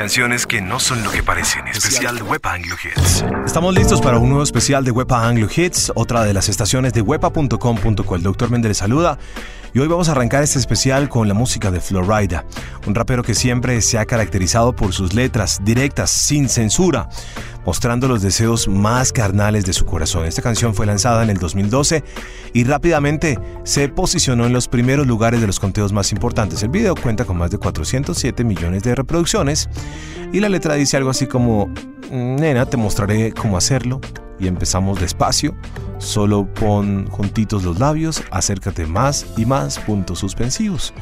Canciones 0.00 0.46
que 0.46 0.62
no 0.62 0.80
son 0.80 1.04
lo 1.04 1.10
que 1.10 1.22
parecen. 1.22 1.68
Especial 1.68 2.16
de 2.16 2.22
Wepa 2.22 2.54
Anglo 2.54 2.74
Hits. 2.82 3.22
Estamos 3.44 3.74
listos 3.74 4.00
para 4.00 4.16
un 4.16 4.30
nuevo 4.30 4.42
especial 4.42 4.82
de 4.82 4.92
Wepa 4.92 5.28
Anglo 5.28 5.46
Hits, 5.54 5.92
otra 5.94 6.24
de 6.24 6.32
las 6.32 6.48
estaciones 6.48 6.94
de 6.94 7.02
wepa.com.co. 7.02 8.16
El 8.16 8.22
doctor 8.22 8.50
Méndez 8.50 8.78
saluda. 8.78 9.18
Y 9.74 9.78
hoy 9.78 9.88
vamos 9.88 10.08
a 10.08 10.12
arrancar 10.12 10.42
este 10.42 10.58
especial 10.58 11.10
con 11.10 11.28
la 11.28 11.34
música 11.34 11.70
de 11.70 11.80
Florida, 11.80 12.46
un 12.86 12.94
rapero 12.94 13.22
que 13.22 13.34
siempre 13.34 13.82
se 13.82 13.98
ha 13.98 14.06
caracterizado 14.06 14.74
por 14.74 14.94
sus 14.94 15.12
letras 15.12 15.60
directas, 15.62 16.10
sin 16.10 16.48
censura, 16.48 17.10
mostrando 17.64 18.08
los 18.08 18.22
deseos 18.22 18.68
más 18.68 19.12
carnales 19.12 19.64
de 19.64 19.72
su 19.72 19.84
corazón. 19.84 20.24
Esta 20.24 20.42
canción 20.42 20.74
fue 20.74 20.86
lanzada 20.86 21.22
en 21.22 21.30
el 21.30 21.38
2012 21.38 22.02
y 22.52 22.64
rápidamente 22.64 23.38
se 23.64 23.88
posicionó 23.88 24.46
en 24.46 24.52
los 24.52 24.68
primeros 24.68 25.06
lugares 25.06 25.40
de 25.40 25.46
los 25.46 25.60
conteos 25.60 25.92
más 25.92 26.12
importantes. 26.12 26.62
El 26.62 26.70
video 26.70 26.94
cuenta 26.94 27.24
con 27.24 27.36
más 27.36 27.50
de 27.50 27.58
407 27.58 28.44
millones 28.44 28.82
de 28.82 28.94
reproducciones 28.94 29.68
y 30.32 30.40
la 30.40 30.48
letra 30.48 30.74
dice 30.74 30.96
algo 30.96 31.10
así 31.10 31.26
como, 31.26 31.72
nena, 32.10 32.66
te 32.66 32.76
mostraré 32.76 33.32
cómo 33.32 33.56
hacerlo 33.56 34.00
y 34.40 34.48
empezamos 34.48 35.00
despacio. 35.00 35.54
Solo 35.98 36.46
pon 36.54 37.06
juntitos 37.08 37.62
los 37.62 37.78
labios, 37.78 38.22
acércate 38.30 38.86
más 38.86 39.26
y 39.36 39.44
más, 39.44 39.78
puntos 39.78 40.18
suspensivos. 40.20 40.94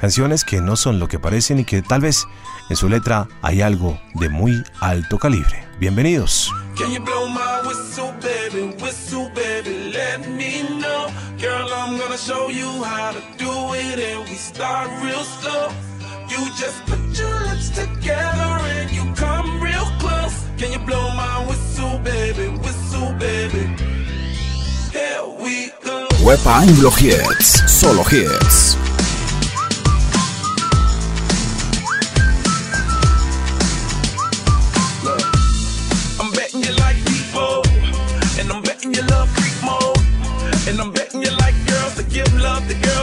Canciones 0.00 0.44
que 0.44 0.60
no 0.60 0.76
son 0.76 0.98
lo 0.98 1.08
que 1.08 1.18
parecen 1.18 1.58
y 1.58 1.64
que 1.64 1.80
tal 1.80 2.02
vez 2.02 2.26
en 2.72 2.76
su 2.76 2.88
letra 2.88 3.28
hay 3.42 3.60
algo 3.60 4.00
de 4.14 4.30
muy 4.30 4.64
alto 4.80 5.18
calibre. 5.18 5.62
Bienvenidos. 5.78 6.50
Can 6.74 6.90
you 6.90 7.00
blow 7.00 7.28
my 7.28 7.60
whistle, 7.66 8.12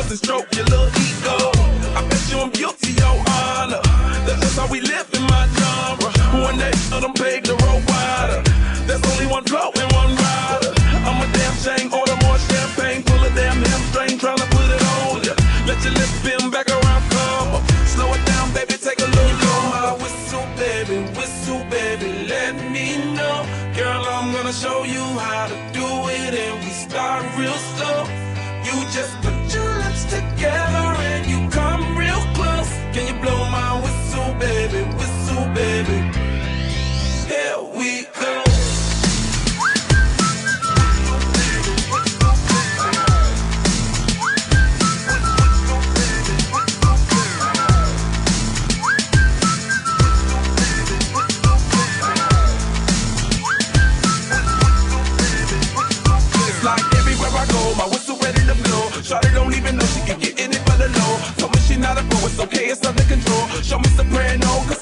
and 0.10 0.18
stroke 0.18 0.48
your 0.56 0.66
little 0.66 0.90
ego. 1.06 1.38
I 1.94 2.02
bet 2.10 2.22
you 2.32 2.40
I'm 2.40 2.50
guilty, 2.50 2.94
your 2.94 3.14
honor. 3.30 3.82
That's 4.26 4.58
how 4.58 4.66
we 4.68 4.82
live 4.82 5.06
in 5.14 5.22
my 5.30 5.46
genre. 5.54 6.10
One 6.42 6.58
day 6.58 6.74
of 6.94 7.02
them 7.02 7.14
paved 7.14 7.46
the 7.46 7.54
road 7.54 7.84
wider. 7.86 8.42
There's 8.90 9.04
only 9.06 9.28
one 9.30 9.44
flow 9.46 9.70
and 9.70 9.90
one 9.94 10.16
rider. 10.18 10.74
I'm 11.06 11.22
a 11.22 11.28
damn 11.38 11.56
shame, 11.62 11.94
order 11.94 12.18
more 12.26 12.40
champagne, 12.50 13.04
pull 13.04 13.22
a 13.22 13.30
damn 13.38 13.62
hamstring, 13.62 14.18
trying 14.18 14.42
to 14.42 14.48
put 14.50 14.68
it 14.74 14.82
on 14.98 15.22
ya. 15.22 15.34
Let 15.70 15.78
your 15.86 15.94
lips 15.94 16.16
spin 16.22 16.50
back 16.50 16.70
around, 16.70 17.04
come 17.14 17.54
up. 17.54 17.64
Slow 17.86 18.10
it 18.14 18.24
down, 18.26 18.50
baby, 18.54 18.82
take 18.82 19.00
a 19.00 19.10
look. 19.14 19.30
You 19.30 19.38
Blow 19.46 19.62
my 19.70 19.94
whistle, 20.02 20.46
baby, 20.58 21.06
whistle, 21.14 21.62
baby, 21.70 22.26
let 22.26 22.58
me 22.74 22.98
know. 23.14 23.46
Girl, 23.78 24.02
I'm 24.10 24.34
gonna 24.34 24.54
show 24.54 24.84
you 24.86 25.06
how 25.22 25.46
to 25.54 25.58
do 25.70 25.86
it, 26.10 26.34
and 26.34 26.56
we 26.66 26.72
start 26.74 27.22
real 27.38 27.60
slow. 27.78 28.10
You 28.66 28.76
just 28.90 29.14
together 30.06 30.88
and 31.12 31.26
you 31.26 31.50
come 31.50 31.98
real 31.98 32.22
close. 32.36 32.70
Can 32.94 33.08
you 33.08 33.22
blow 33.22 33.40
my 33.50 33.82
whistle, 33.84 34.34
baby? 34.40 34.84
Whistle, 34.98 35.46
baby. 35.54 36.00
Here 37.28 37.60
we 37.78 38.08
go. 38.20 38.49
Not 61.80 61.98
a 61.98 62.04
pro, 62.04 62.26
it's 62.28 62.40
okay, 62.40 62.66
it's 62.66 62.86
under 62.86 63.04
control. 63.04 63.48
Show 63.62 63.80
me 63.80 63.88
soprano, 63.90 64.48
cause 64.68 64.79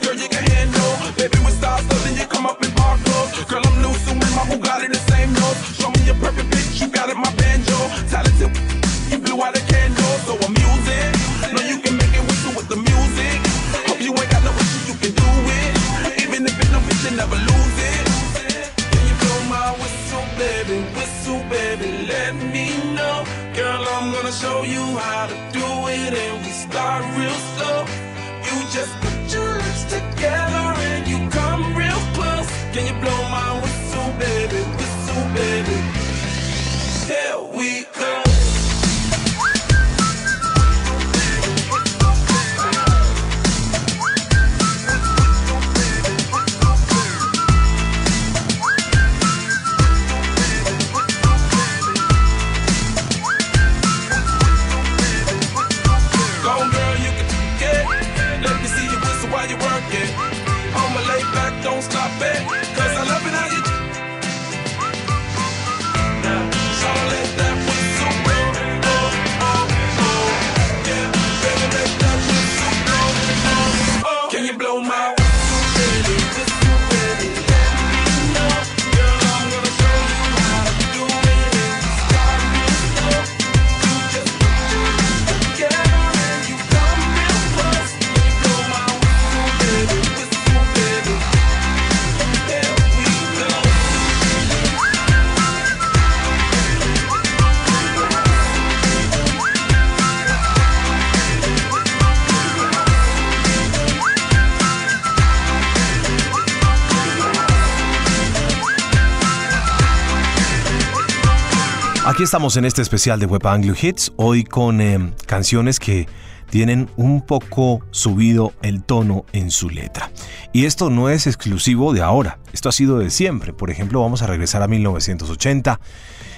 Aquí 112.18 112.24
estamos 112.24 112.58
en 112.58 112.66
este 112.66 112.82
especial 112.82 113.20
de 113.20 113.28
Web 113.28 113.46
Anglo 113.46 113.76
Hits, 113.80 114.12
hoy 114.16 114.44
con 114.44 114.82
eh, 114.82 115.14
canciones 115.28 115.80
que 115.80 116.08
tienen 116.50 116.90
un 116.96 117.22
poco 117.22 117.86
subido 117.92 118.54
el 118.64 118.82
tono 118.82 119.26
en 119.34 119.52
su 119.52 119.70
letra. 119.70 120.10
Y 120.52 120.66
esto 120.66 120.90
no 120.90 121.12
es 121.12 121.28
exclusivo 121.28 121.94
de 121.94 122.02
ahora, 122.02 122.40
esto 122.54 122.70
ha 122.70 122.72
sido 122.72 122.98
de 122.98 123.12
siempre. 123.12 123.54
Por 123.54 123.70
ejemplo, 123.70 124.02
vamos 124.02 124.24
a 124.24 124.26
regresar 124.26 124.64
a 124.64 124.68
1980 124.68 125.80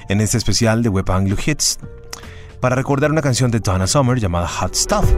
en 0.09 0.19
este 0.19 0.37
especial 0.37 0.83
de 0.83 0.89
Web 0.89 1.09
Anglo 1.11 1.37
Hits 1.45 1.79
para 2.59 2.75
recordar 2.75 3.09
una 3.09 3.21
canción 3.21 3.49
de 3.49 3.61
Donna 3.61 3.87
Summer 3.87 4.19
llamada 4.19 4.49
Hot 4.49 4.75
Stuff. 4.75 5.09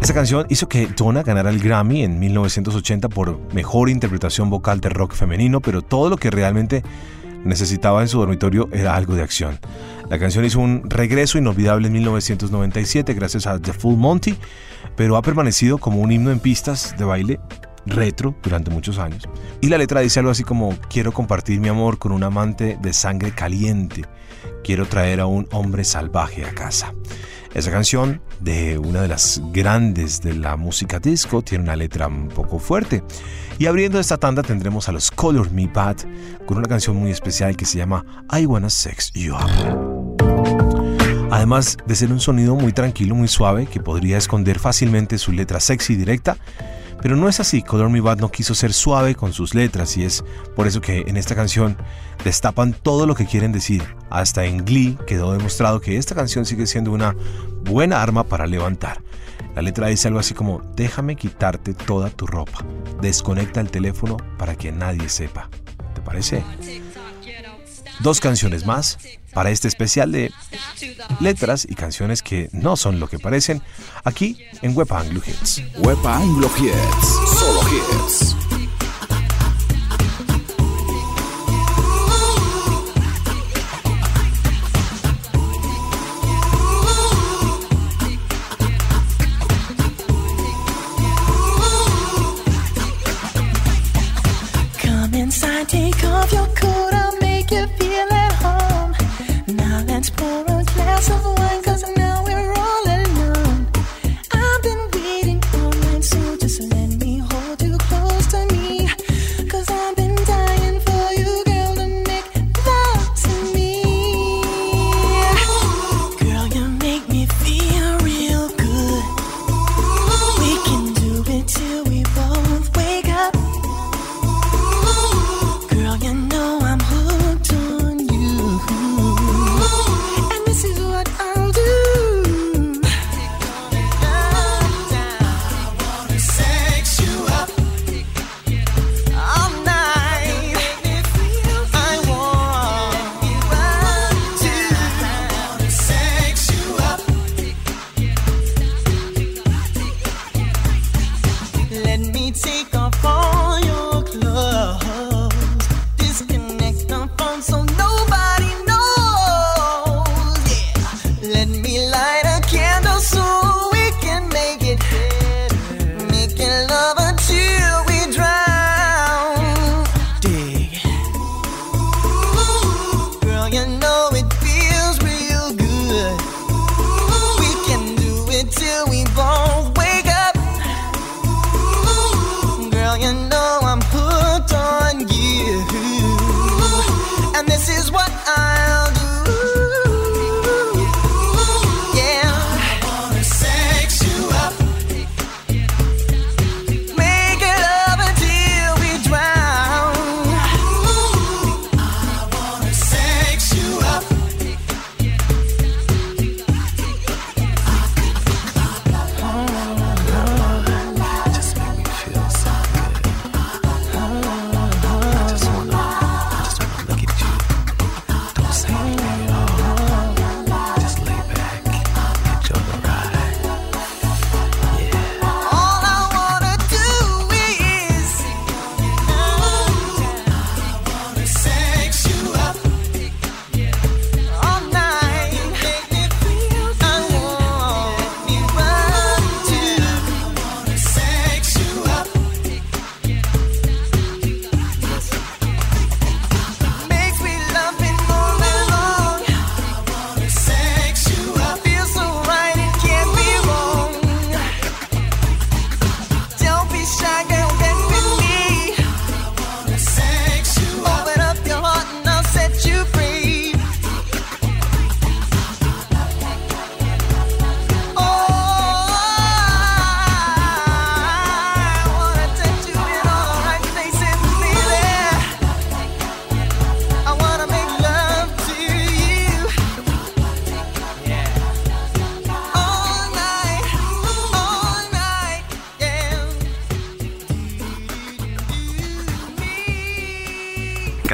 Esta 0.00 0.14
canción 0.14 0.46
hizo 0.48 0.70
que 0.70 0.86
Donna 0.86 1.22
ganara 1.22 1.50
el 1.50 1.60
Grammy 1.60 2.02
en 2.02 2.18
1980 2.18 3.10
por 3.10 3.38
mejor 3.52 3.90
interpretación 3.90 4.48
vocal 4.48 4.80
de 4.80 4.88
rock 4.88 5.12
femenino, 5.12 5.60
pero 5.60 5.82
todo 5.82 6.08
lo 6.08 6.16
que 6.16 6.30
realmente 6.30 6.82
necesitaba 7.44 8.02
en 8.02 8.08
su 8.08 8.18
dormitorio 8.18 8.68
era 8.72 8.94
algo 8.94 9.14
de 9.14 9.22
acción. 9.22 9.58
La 10.08 10.18
canción 10.18 10.44
hizo 10.44 10.60
un 10.60 10.88
regreso 10.88 11.38
inolvidable 11.38 11.86
en 11.86 11.92
1997 11.92 13.14
gracias 13.14 13.46
a 13.46 13.60
The 13.60 13.72
Full 13.72 13.96
Monty, 13.96 14.36
pero 14.96 15.16
ha 15.16 15.22
permanecido 15.22 15.78
como 15.78 16.00
un 16.00 16.10
himno 16.10 16.30
en 16.30 16.40
pistas 16.40 16.94
de 16.98 17.04
baile 17.04 17.40
retro 17.86 18.34
durante 18.42 18.70
muchos 18.70 18.98
años. 18.98 19.28
Y 19.60 19.68
la 19.68 19.78
letra 19.78 20.00
dice 20.00 20.20
algo 20.20 20.32
así 20.32 20.44
como, 20.44 20.76
quiero 20.88 21.12
compartir 21.12 21.60
mi 21.60 21.68
amor 21.68 21.98
con 21.98 22.12
un 22.12 22.22
amante 22.22 22.78
de 22.80 22.92
sangre 22.92 23.32
caliente, 23.32 24.04
quiero 24.64 24.86
traer 24.86 25.20
a 25.20 25.26
un 25.26 25.46
hombre 25.52 25.84
salvaje 25.84 26.44
a 26.44 26.52
casa. 26.52 26.92
Esa 27.54 27.72
canción 27.72 28.20
de 28.38 28.78
una 28.78 29.02
de 29.02 29.08
las 29.08 29.42
grandes 29.52 30.20
de 30.22 30.34
la 30.34 30.56
música 30.56 31.00
disco 31.00 31.42
tiene 31.42 31.64
una 31.64 31.74
letra 31.74 32.06
un 32.06 32.28
poco 32.28 32.60
fuerte. 32.60 33.02
Y 33.58 33.66
abriendo 33.66 33.98
esta 33.98 34.18
tanda 34.18 34.42
tendremos 34.42 34.88
a 34.88 34.92
los 34.92 35.10
Color 35.10 35.50
Me 35.50 35.66
Bad 35.66 35.96
con 36.46 36.58
una 36.58 36.68
canción 36.68 36.96
muy 36.96 37.10
especial 37.10 37.56
que 37.56 37.64
se 37.64 37.78
llama 37.78 38.04
I 38.32 38.46
Wanna 38.46 38.70
Sex 38.70 39.12
You 39.14 39.34
Up. 39.34 40.16
Además 41.32 41.76
de 41.86 41.94
ser 41.96 42.12
un 42.12 42.20
sonido 42.20 42.54
muy 42.54 42.72
tranquilo, 42.72 43.14
muy 43.16 43.28
suave, 43.28 43.66
que 43.66 43.80
podría 43.80 44.16
esconder 44.16 44.58
fácilmente 44.58 45.18
su 45.18 45.32
letra 45.32 45.58
sexy 45.58 45.96
directa, 45.96 46.36
pero 47.02 47.16
no 47.16 47.28
es 47.28 47.40
así, 47.40 47.62
Color 47.62 47.90
Me 47.90 48.00
Bad 48.00 48.18
no 48.18 48.30
quiso 48.30 48.54
ser 48.54 48.72
suave 48.72 49.14
con 49.14 49.32
sus 49.32 49.54
letras 49.54 49.96
y 49.96 50.04
es 50.04 50.24
por 50.54 50.66
eso 50.66 50.80
que 50.80 51.04
en 51.06 51.16
esta 51.16 51.34
canción 51.34 51.76
destapan 52.24 52.74
todo 52.74 53.06
lo 53.06 53.14
que 53.14 53.26
quieren 53.26 53.52
decir. 53.52 53.82
Hasta 54.10 54.44
en 54.44 54.64
Glee 54.64 54.98
quedó 55.06 55.32
demostrado 55.32 55.80
que 55.80 55.96
esta 55.96 56.14
canción 56.14 56.44
sigue 56.44 56.66
siendo 56.66 56.92
una 56.92 57.16
buena 57.64 58.02
arma 58.02 58.24
para 58.24 58.46
levantar. 58.46 59.02
La 59.54 59.62
letra 59.62 59.88
dice 59.88 60.08
algo 60.08 60.20
así 60.20 60.34
como, 60.34 60.62
déjame 60.76 61.16
quitarte 61.16 61.74
toda 61.74 62.10
tu 62.10 62.26
ropa, 62.26 62.64
desconecta 63.00 63.60
el 63.60 63.70
teléfono 63.70 64.16
para 64.38 64.54
que 64.54 64.70
nadie 64.70 65.08
sepa. 65.08 65.48
¿Te 65.94 66.00
parece? 66.02 66.44
Dos 68.02 68.20
canciones 68.20 68.64
más 68.64 68.98
para 69.34 69.50
este 69.50 69.68
especial 69.68 70.10
de 70.12 70.32
letras 71.20 71.66
y 71.68 71.74
canciones 71.74 72.22
que 72.22 72.48
no 72.52 72.76
son 72.76 72.98
lo 72.98 73.08
que 73.08 73.18
parecen, 73.18 73.62
aquí 74.04 74.38
en 74.62 74.76
Wepa 74.76 75.00
Anglo 75.00 75.20
Hits. 75.24 75.62
Anglo 76.16 76.50
solo 77.38 77.60
hits. 77.68 78.49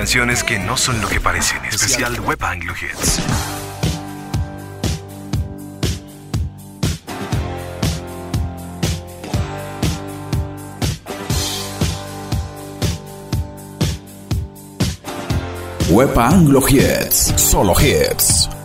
Canciones 0.07 0.45
que 0.45 0.57
no 0.57 0.77
son 0.77 1.01
lo 1.01 1.09
que 1.09 1.21
parecen. 1.21 1.65
Especial 1.65 2.21
Wepa 2.21 2.53
Anglo 2.53 2.73
Hits. 2.81 3.21
Wepa 15.91 16.29
Anglo 16.29 16.61
solo 17.37 17.75
hits. 17.81 18.56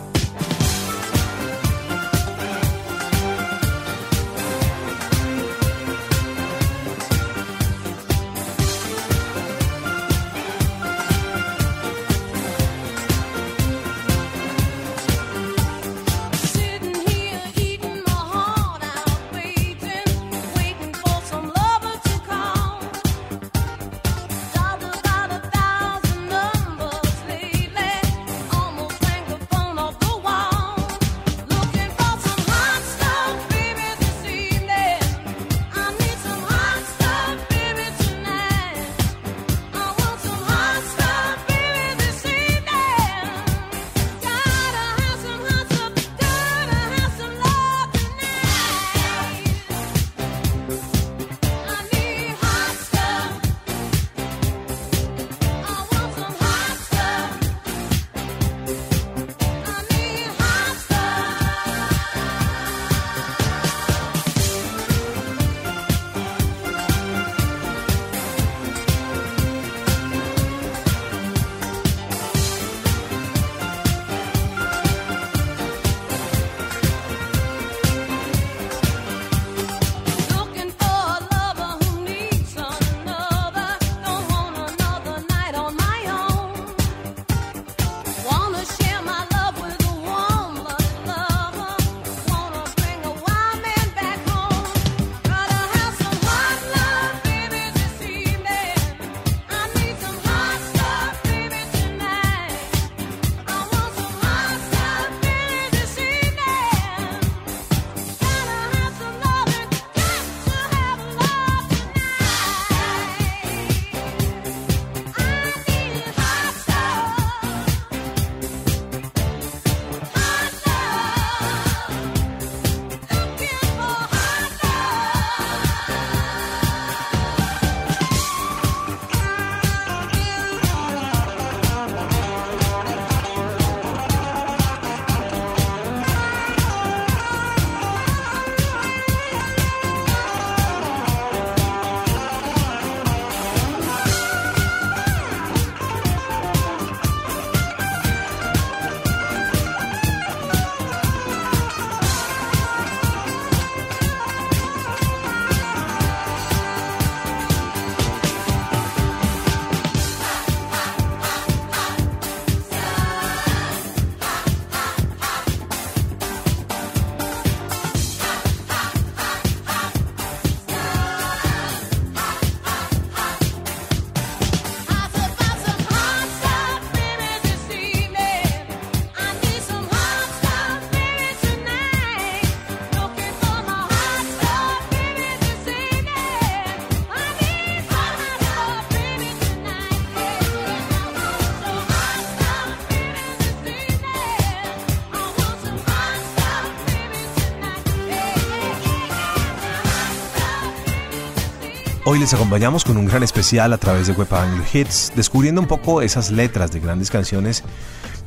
Hoy 202.04 202.18
les 202.18 202.34
acompañamos 202.34 202.84
con 202.84 202.96
un 202.96 203.06
gran 203.06 203.22
especial 203.22 203.72
a 203.72 203.78
través 203.78 204.08
de 204.08 204.12
Web 204.14 204.34
Anglo 204.34 204.64
Hits, 204.72 205.12
descubriendo 205.14 205.60
un 205.60 205.68
poco 205.68 206.02
esas 206.02 206.32
letras 206.32 206.72
de 206.72 206.80
grandes 206.80 207.12
canciones 207.12 207.62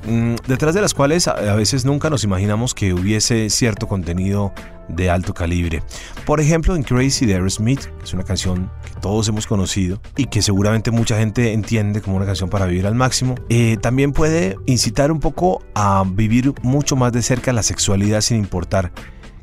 mm, 0.07 0.35
detrás 0.47 0.73
de 0.73 0.79
las 0.79 0.93
cuales 0.93 1.27
a 1.27 1.55
veces 1.55 1.83
nunca 1.83 2.09
nos 2.09 2.23
imaginamos 2.23 2.73
que 2.73 2.93
hubiese 2.93 3.49
cierto 3.49 3.85
contenido 3.85 4.53
de 4.87 5.09
alto 5.09 5.33
calibre. 5.33 5.83
Por 6.25 6.39
ejemplo, 6.39 6.73
en 6.73 6.83
Crazy 6.83 7.25
de 7.25 7.33
Aerosmith, 7.33 7.81
que 7.81 8.05
es 8.05 8.13
una 8.13 8.23
canción 8.23 8.71
que 8.85 8.97
todos 9.01 9.27
hemos 9.27 9.45
conocido 9.45 9.99
y 10.15 10.27
que 10.27 10.41
seguramente 10.41 10.91
mucha 10.91 11.17
gente 11.17 11.51
entiende 11.51 11.99
como 11.99 12.15
una 12.15 12.25
canción 12.25 12.49
para 12.49 12.67
vivir 12.67 12.87
al 12.87 12.95
máximo, 12.95 13.35
eh, 13.49 13.75
también 13.81 14.13
puede 14.13 14.55
incitar 14.67 15.11
un 15.11 15.19
poco 15.19 15.61
a 15.73 16.05
vivir 16.07 16.53
mucho 16.61 16.95
más 16.95 17.11
de 17.11 17.21
cerca 17.21 17.51
la 17.51 17.61
sexualidad 17.61 18.21
sin 18.21 18.37
importar 18.37 18.93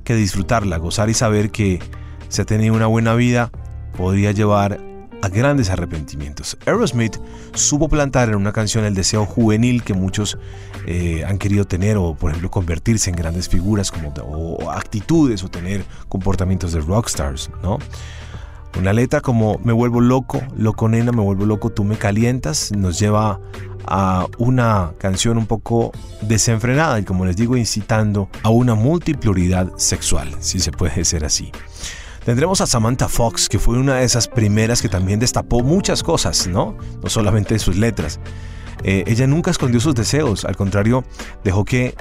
que 0.05 0.15
disfrutarla, 0.15 0.79
gozar 0.79 1.11
y 1.11 1.15
saber 1.15 1.51
que 1.51 1.81
se 2.31 2.41
ha 2.41 2.45
tenido 2.47 2.73
una 2.73 2.87
buena 2.87 3.15
vida 3.15 3.53
podría 3.97 4.33
llevar 4.33 4.81
a 5.23 5.29
grandes 5.29 5.71
arrepentimientos. 5.71 6.59
Aerosmith 6.67 7.17
supo 7.55 7.89
plantar 7.89 8.29
en 8.29 8.35
una 8.35 8.53
canción 8.53 8.85
el 8.85 8.95
deseo 8.95 9.25
juvenil 9.25 9.85
que 9.85 9.95
muchos 9.95 10.37
eh, 10.87 11.25
han 11.25 11.39
querido 11.39 11.65
tener 11.65 11.97
o 11.97 12.15
por 12.15 12.31
ejemplo 12.31 12.51
convertirse 12.51 13.09
en 13.09 13.17
grandes 13.17 13.49
figuras 13.49 13.93
como, 13.93 14.13
o 14.25 14.71
actitudes 14.71 15.45
o 15.45 15.49
tener 15.49 15.85
comportamientos 16.09 16.73
de 16.73 16.81
rockstars, 16.81 17.51
¿no? 17.63 17.79
Una 18.79 18.95
letra 18.95 19.21
como 19.21 19.61
Me 19.63 19.73
vuelvo 19.73 20.01
loco, 20.01 20.41
loco 20.57 20.89
nena, 20.89 21.13
me 21.13 21.21
vuelvo 21.21 21.45
loco, 21.45 21.71
tú 21.71 21.85
me 21.85 21.97
calientas, 21.97 22.73
nos 22.73 22.99
lleva 22.99 23.39
a 23.87 24.27
una 24.39 24.93
canción 24.99 25.39
un 25.39 25.47
poco 25.47 25.93
desenfrenada 26.23 26.99
y 26.99 27.05
como 27.05 27.27
les 27.27 27.37
digo 27.37 27.57
incitando 27.57 28.29
a 28.43 28.49
una 28.49 28.75
multipluralidad 28.75 29.73
sexual, 29.77 30.35
si 30.41 30.59
se 30.59 30.73
puede 30.73 30.95
decir 30.95 31.25
así. 31.25 31.53
Tendremos 32.25 32.61
a 32.61 32.67
Samantha 32.67 33.09
Fox, 33.09 33.49
que 33.49 33.59
fue 33.59 33.79
una 33.79 33.97
de 33.97 34.05
esas 34.05 34.29
primeras 34.29 34.81
que 34.81 34.89
también 34.89 35.19
destapó 35.19 35.63
muchas 35.63 36.03
cosas, 36.03 36.47
¿no? 36.47 36.77
No 37.03 37.09
solamente 37.09 37.59
sus 37.59 37.77
letras. 37.77 38.21
Eh, 38.85 39.05
ella 39.07 39.27
nunca 39.27 39.51
escondió 39.51 39.81
sus 39.81 39.95
deseos, 39.95 40.45
al 40.45 40.57
contrario, 40.57 41.05
dejó 41.45 41.65
que 41.65 41.95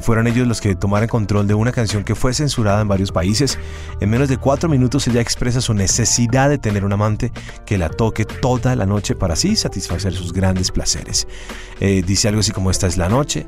fueran 0.00 0.26
ellos 0.26 0.46
los 0.46 0.60
que 0.60 0.74
tomaran 0.74 1.08
control 1.08 1.46
de 1.46 1.54
una 1.54 1.72
canción 1.72 2.04
que 2.04 2.14
fue 2.14 2.32
censurada 2.32 2.80
en 2.80 2.88
varios 2.88 3.12
países. 3.12 3.58
En 4.00 4.10
menos 4.10 4.28
de 4.28 4.38
cuatro 4.38 4.68
minutos 4.68 5.06
ella 5.08 5.20
expresa 5.20 5.60
su 5.60 5.74
necesidad 5.74 6.48
de 6.48 6.58
tener 6.58 6.84
un 6.84 6.92
amante 6.92 7.32
que 7.66 7.78
la 7.78 7.88
toque 7.88 8.24
toda 8.24 8.74
la 8.76 8.86
noche 8.86 9.14
para 9.14 9.34
así 9.34 9.56
satisfacer 9.56 10.14
sus 10.14 10.32
grandes 10.32 10.70
placeres. 10.70 11.26
Eh, 11.80 12.02
dice 12.06 12.28
algo 12.28 12.40
así 12.40 12.52
como 12.52 12.70
esta 12.70 12.86
es 12.86 12.96
la 12.96 13.08
noche, 13.08 13.46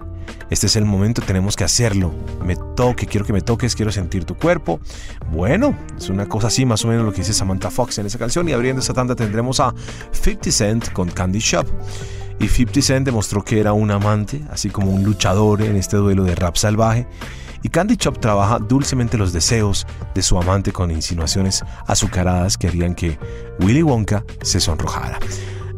este 0.51 0.67
es 0.67 0.77
el 0.77 0.85
momento, 0.85 1.23
tenemos 1.23 1.57
que 1.57 1.65
hacerlo. 1.65 2.13
Me 2.45 2.57
toque, 2.77 3.07
quiero 3.07 3.27
que 3.27 3.33
me 3.33 3.41
toques, 3.41 3.75
quiero 3.75 3.91
sentir 3.91 4.25
tu 4.25 4.37
cuerpo. 4.37 4.81
Bueno, 5.33 5.77
es 5.97 6.09
una 6.09 6.27
cosa 6.27 6.49
así 6.49 6.67
más 6.67 6.85
o 6.85 6.89
menos 6.89 7.05
lo 7.05 7.13
que 7.13 7.19
dice 7.19 7.33
Samantha 7.33 7.71
Fox 7.71 7.99
en 7.99 8.07
esa 8.07 8.19
canción. 8.19 8.49
Y 8.49 8.53
abriendo 8.53 8.81
esa 8.81 8.95
tanda 8.95 9.15
tendremos 9.15 9.61
a 9.61 9.75
50 10.13 10.51
Cent 10.51 10.93
con 10.93 11.11
Candy 11.11 11.39
Shop. 11.39 11.67
Y 12.41 12.49
50 12.49 12.83
Cent 12.83 13.07
demostró 13.07 13.43
que 13.43 13.61
era 13.61 13.73
un 13.73 13.91
amante, 13.91 14.43
así 14.51 14.71
como 14.71 14.91
un 14.91 15.03
luchador 15.03 15.63
en 15.63 15.77
este 15.77 15.97
duelo 15.97 16.25
de 16.25 16.35
rap 16.35 16.57
salvaje. 16.57 17.07
Y 17.63 17.71
Candy 17.71 17.97
Shop 17.97 18.21
trabaja 18.21 18.59
dulcemente 18.59 19.17
los 19.17 19.33
deseos 19.33 19.87
de 20.15 20.23
su 20.23 20.37
amante 20.37 20.71
con 20.71 20.91
insinuaciones 20.91 21.65
azucaradas 21.87 22.59
que 22.59 22.69
harían 22.69 22.95
que 22.95 23.19
Willy 23.59 23.83
Wonka 23.83 24.23
se 24.43 24.61
sonrojara. 24.61 25.19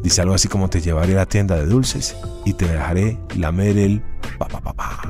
Dice 0.02 0.20
algo 0.20 0.34
así 0.34 0.48
como 0.48 0.68
te 0.68 0.80
llevaré 0.80 1.14
a 1.14 1.18
la 1.18 1.26
tienda 1.26 1.54
de 1.56 1.66
dulces 1.66 2.16
y 2.44 2.52
te 2.54 2.66
dejaré 2.66 3.18
lamer 3.36 3.78
el 3.78 4.02
pa 4.36 4.46
pa 4.46 4.60
pa 4.60 4.72
pa. 4.72 5.00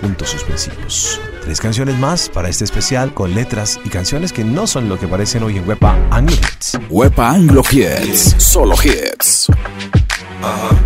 Puntos 0.00 0.30
suspensivos. 0.30 1.20
Tres 1.42 1.60
canciones 1.60 1.98
más 1.98 2.28
para 2.28 2.48
este 2.48 2.64
especial 2.64 3.14
con 3.14 3.34
letras 3.34 3.80
y 3.84 3.88
canciones 3.88 4.32
que 4.32 4.44
no 4.44 4.66
son 4.66 4.88
lo 4.88 4.98
que 4.98 5.08
parecen 5.08 5.42
hoy 5.42 5.56
en 5.56 5.68
Wepa 5.68 5.96
Anglo 6.10 6.36
Hits. 6.36 6.78
Wepa 6.90 7.30
Anglo 7.30 7.62
Hits. 7.70 8.36
Solo 8.38 8.74
hits. 8.82 9.48
so 10.46 10.85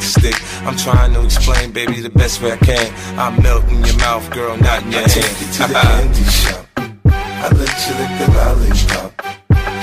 the 0.01 0.07
stick. 0.07 0.35
I'm 0.65 0.75
trying 0.75 1.13
to 1.13 1.23
explain, 1.23 1.71
baby, 1.71 2.01
the 2.01 2.09
best 2.09 2.41
way 2.41 2.51
I 2.51 2.57
can. 2.57 2.93
I 3.19 3.29
melt 3.41 3.63
in 3.69 3.83
your 3.83 3.97
mouth, 3.97 4.29
girl, 4.31 4.57
not 4.57 4.83
in 4.83 4.91
your 4.91 5.01
I 5.01 5.07
hand. 5.07 5.11
take 5.11 5.39
you 5.41 5.47
to 5.57 5.63
the 5.67 5.73
candy 5.73 6.23
shop. 6.25 6.65
I 7.43 7.47
let 7.61 7.75
you 7.85 7.93
lick 7.99 8.13
the 8.19 8.27
lollipop. 8.37 9.11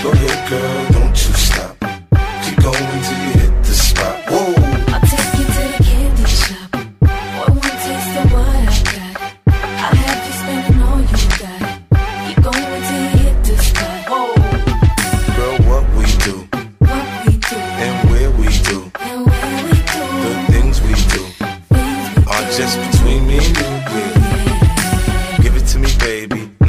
Go 0.02 0.10
ahead, 0.12 0.40
girl, 0.50 0.78
don't 0.92 1.16
you 1.22 1.32
stop. 1.46 1.74
Keep 2.44 2.56
going 2.62 2.97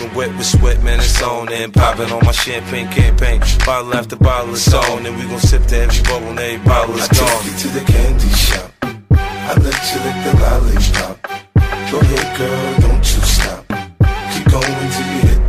Dripping 0.00 0.16
wet 0.16 0.36
with 0.36 0.46
sweat, 0.46 0.82
man, 0.82 0.98
it's 0.98 1.22
on 1.22 1.52
and 1.52 1.74
popping 1.74 2.10
on 2.10 2.24
my 2.24 2.32
champagne 2.32 2.88
campaign. 2.88 3.40
Bottle 3.66 3.94
after 3.94 4.16
bottle, 4.16 4.54
it's 4.54 4.72
on, 4.72 5.04
and 5.04 5.16
we 5.16 5.24
gon' 5.24 5.38
sip 5.38 5.66
to 5.66 5.76
every 5.76 6.02
bubble, 6.04 6.28
and 6.28 6.38
every 6.38 6.64
bottle 6.64 6.94
is 6.94 7.08
I 7.10 7.12
take 7.12 7.44
you 7.44 7.58
to 7.58 7.68
the 7.68 7.84
candy 7.92 8.28
shop. 8.30 8.72
I 9.12 9.54
let 9.60 9.92
you 9.92 10.00
lick 10.00 10.18
the 10.24 10.32
lollipop. 10.40 11.22
Go 11.90 12.00
ahead, 12.00 12.38
girl, 12.38 12.80
don't 12.80 12.98
you 12.98 13.20
stop. 13.20 13.66
Keep 14.32 14.50
going 14.50 14.90
till 14.90 15.06
you 15.12 15.20
hit 15.28 15.39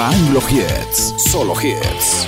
Anglo 0.00 0.40
Hits, 0.40 1.16
solo 1.28 1.54
hits. 1.54 2.27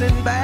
Feeling 0.00 0.24
bad 0.24 0.39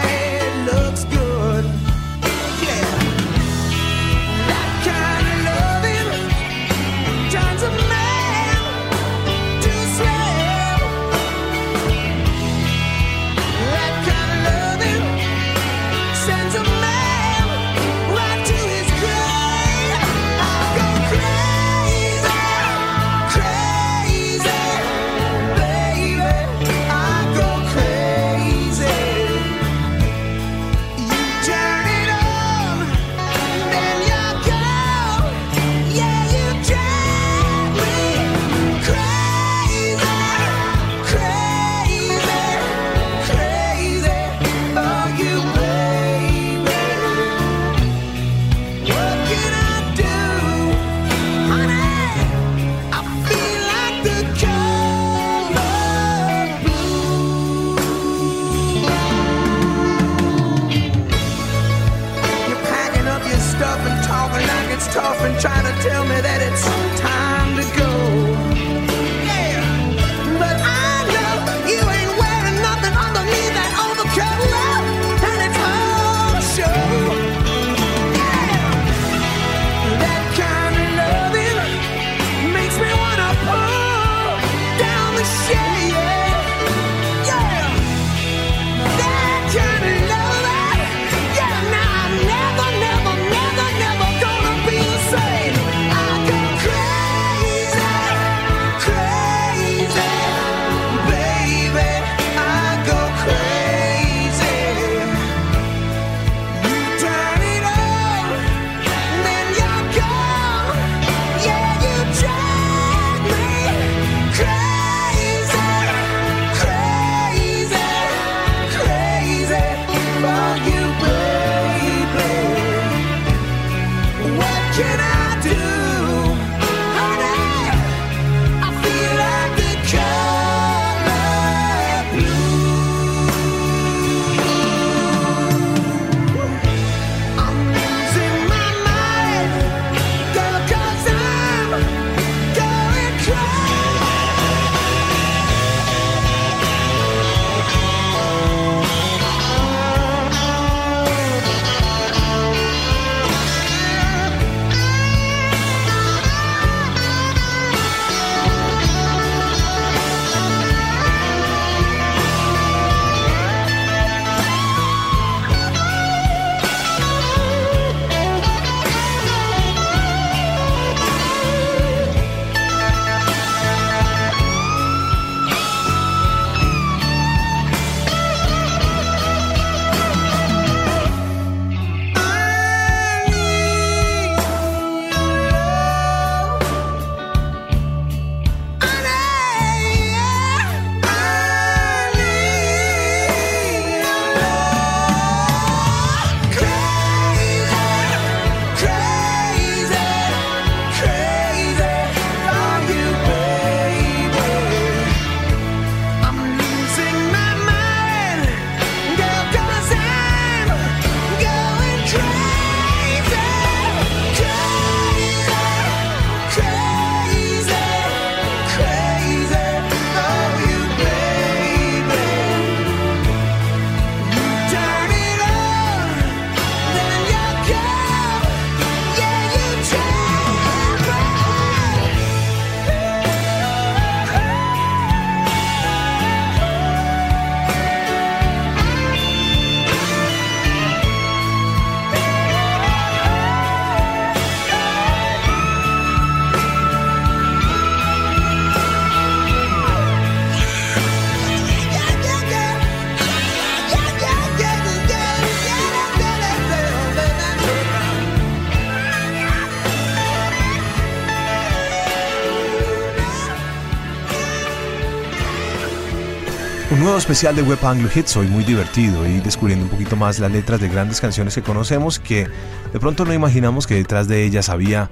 especial 267.18 267.57
de 267.57 267.62
Web 267.62 267.79
Anglo 267.83 268.09
Hits, 268.14 268.37
hoy 268.37 268.46
muy 268.46 268.62
divertido 268.62 269.26
y 269.26 269.40
descubriendo 269.40 269.85
un 269.85 269.90
poquito 269.90 270.16
más 270.16 270.38
las 270.38 270.50
letras 270.50 270.81
de 270.81 270.88
grandes 270.88 271.20
canciones 271.20 271.55
que 271.55 271.62
conocemos 271.62 272.18
que 272.18 272.46
de 272.92 273.00
pronto 273.00 273.24
no 273.24 273.33
imaginamos 273.33 273.87
que 273.87 273.94
detrás 273.94 274.29
de 274.29 274.44
ellas 274.44 274.68
había 274.68 275.11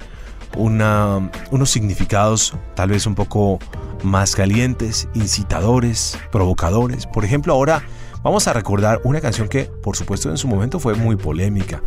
una, 0.57 1.31
unos 1.51 1.71
significados 1.71 2.55
tal 2.75 2.90
vez 2.90 3.07
un 3.07 3.14
poco 3.14 3.59
más 4.03 4.35
calientes, 4.37 5.09
incitadores, 5.14 6.19
provocadores. 6.31 7.07
Por 7.07 7.25
ejemplo, 7.25 7.55
ahora 7.55 7.83
vamos 8.23 8.49
a 8.49 8.53
recordar 8.53 9.01
una 9.05 9.21
canción 9.21 9.49
que 9.49 9.64
por 9.64 9.97
supuesto 9.97 10.31
en 10.31 10.37
su 10.37 10.47
momento 10.47 10.79
fue 10.79 10.95
muy 10.95 11.17
polémica 11.17 11.83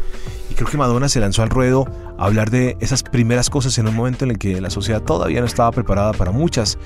y 0.49 0.55
creo 0.55 0.67
que 0.67 0.77
Madonna 0.77 1.09
se 1.09 1.19
lanzó 1.19 1.43
al 1.43 1.49
ruedo 1.49 1.85
a 2.17 2.25
hablar 2.25 2.49
de 2.49 2.75
esas 2.79 3.03
primeras 3.03 3.49
cosas 3.49 3.77
en 3.77 3.87
un 3.87 3.95
momento 3.95 4.25
en 4.25 4.31
el 4.31 4.39
que 4.39 4.61
la 4.61 4.69
sociedad 4.69 5.01
todavía 5.01 5.41
no 5.41 5.45
estaba 5.45 5.71
preparada 5.71 6.13
para 6.13 6.31
muchas. 6.31 6.79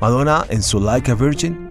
Madonna 0.00 0.44
en 0.48 0.62
su 0.62 0.78
Like 0.78 1.10
a 1.10 1.14
Virgin 1.14 1.65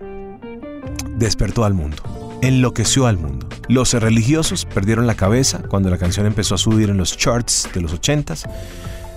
despertó 1.18 1.66
al 1.66 1.74
mundo, 1.74 2.38
enloqueció 2.42 3.08
al 3.08 3.18
mundo. 3.18 3.48
Los 3.68 3.94
religiosos 3.94 4.66
perdieron 4.66 5.08
la 5.08 5.16
cabeza 5.16 5.64
cuando 5.68 5.90
la 5.90 5.98
canción 5.98 6.26
empezó 6.26 6.56
a 6.56 6.58
subir 6.58 6.90
en 6.90 6.98
los 6.98 7.18
charts 7.18 7.70
de 7.74 7.82
los 7.82 7.94
80s, 8.00 8.50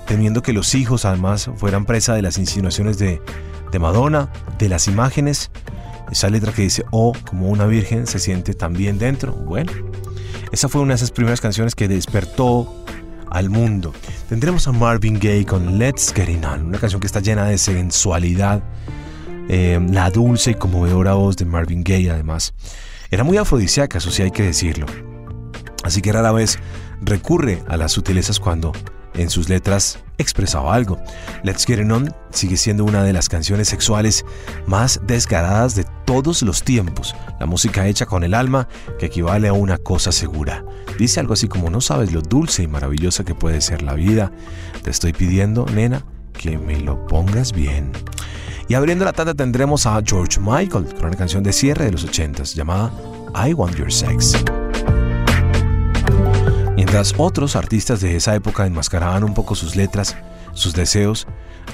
temiendo 0.06 0.42
que 0.42 0.52
los 0.52 0.74
hijos 0.74 1.04
además 1.04 1.50
fueran 1.56 1.84
presa 1.84 2.14
de 2.14 2.22
las 2.22 2.38
insinuaciones 2.38 2.98
de, 2.98 3.20
de 3.70 3.78
Madonna, 3.78 4.30
de 4.58 4.68
las 4.68 4.88
imágenes. 4.88 5.50
Esa 6.10 6.30
letra 6.30 6.52
que 6.52 6.62
dice, 6.62 6.84
oh, 6.90 7.12
como 7.28 7.48
una 7.48 7.66
virgen 7.66 8.06
se 8.06 8.18
siente 8.18 8.54
también 8.54 8.98
dentro. 8.98 9.32
Bueno, 9.32 9.72
esa 10.52 10.68
fue 10.68 10.80
una 10.80 10.92
de 10.92 10.96
esas 10.96 11.10
primeras 11.10 11.40
canciones 11.40 11.74
que 11.74 11.88
despertó 11.88 12.84
al 13.30 13.50
mundo. 13.50 13.92
Tendremos 14.28 14.66
a 14.68 14.72
Marvin 14.72 15.18
Gaye 15.18 15.44
con 15.44 15.78
Let's 15.78 16.12
Get 16.14 16.28
It 16.28 16.44
On, 16.44 16.66
una 16.66 16.78
canción 16.78 17.00
que 17.00 17.06
está 17.06 17.20
llena 17.20 17.44
de 17.44 17.58
sensualidad, 17.58 18.62
eh, 19.48 19.80
la 19.90 20.10
dulce 20.10 20.52
y 20.52 20.54
conmovedora 20.54 21.14
voz 21.14 21.36
de 21.36 21.44
Marvin 21.44 21.82
Gaye 21.82 22.10
además. 22.10 22.54
Era 23.10 23.24
muy 23.24 23.38
afrodisíaca, 23.38 23.98
eso 23.98 24.10
sí 24.10 24.22
hay 24.22 24.30
que 24.30 24.42
decirlo. 24.42 24.86
Así 25.84 26.02
que 26.02 26.12
rara 26.12 26.32
vez 26.32 26.58
recurre 27.00 27.62
a 27.68 27.76
las 27.76 27.92
sutilezas 27.92 28.40
cuando 28.40 28.72
en 29.14 29.30
sus 29.30 29.48
letras 29.48 29.98
expresaba 30.18 30.74
algo. 30.74 31.00
Let's 31.42 31.64
Get 31.64 31.80
It 31.80 31.90
On 31.90 32.14
sigue 32.30 32.56
siendo 32.56 32.84
una 32.84 33.02
de 33.02 33.12
las 33.12 33.28
canciones 33.28 33.68
sexuales 33.68 34.24
más 34.66 35.00
desgaradas 35.06 35.74
de 35.74 35.84
todos 36.04 36.42
los 36.42 36.62
tiempos. 36.62 37.14
La 37.40 37.46
música 37.46 37.86
hecha 37.86 38.06
con 38.06 38.24
el 38.24 38.34
alma 38.34 38.68
que 38.98 39.06
equivale 39.06 39.48
a 39.48 39.52
una 39.52 39.78
cosa 39.78 40.12
segura. 40.12 40.64
Dice 40.98 41.20
algo 41.20 41.34
así 41.34 41.48
como 41.48 41.70
no 41.70 41.80
sabes 41.80 42.12
lo 42.12 42.20
dulce 42.20 42.62
y 42.62 42.68
maravillosa 42.68 43.24
que 43.24 43.34
puede 43.34 43.60
ser 43.60 43.82
la 43.82 43.94
vida. 43.94 44.32
Te 44.82 44.90
estoy 44.90 45.12
pidiendo, 45.12 45.66
nena, 45.66 46.04
que 46.32 46.58
me 46.58 46.78
lo 46.78 47.06
pongas 47.06 47.52
bien. 47.52 47.92
Y 48.68 48.74
abriendo 48.74 49.06
la 49.06 49.14
tanda 49.14 49.32
tendremos 49.32 49.86
a 49.86 49.98
George 50.04 50.38
Michael 50.40 50.94
con 50.94 51.06
una 51.06 51.16
canción 51.16 51.42
de 51.42 51.54
cierre 51.54 51.86
de 51.86 51.92
los 51.92 52.06
80s 52.06 52.54
llamada 52.54 52.92
I 53.34 53.54
Want 53.54 53.74
Your 53.76 53.90
Sex. 53.90 54.44
Mientras 56.76 57.14
otros 57.16 57.56
artistas 57.56 58.02
de 58.02 58.14
esa 58.14 58.34
época 58.34 58.66
enmascaraban 58.66 59.24
un 59.24 59.32
poco 59.32 59.54
sus 59.54 59.74
letras, 59.74 60.16
sus 60.52 60.74
deseos, 60.74 61.26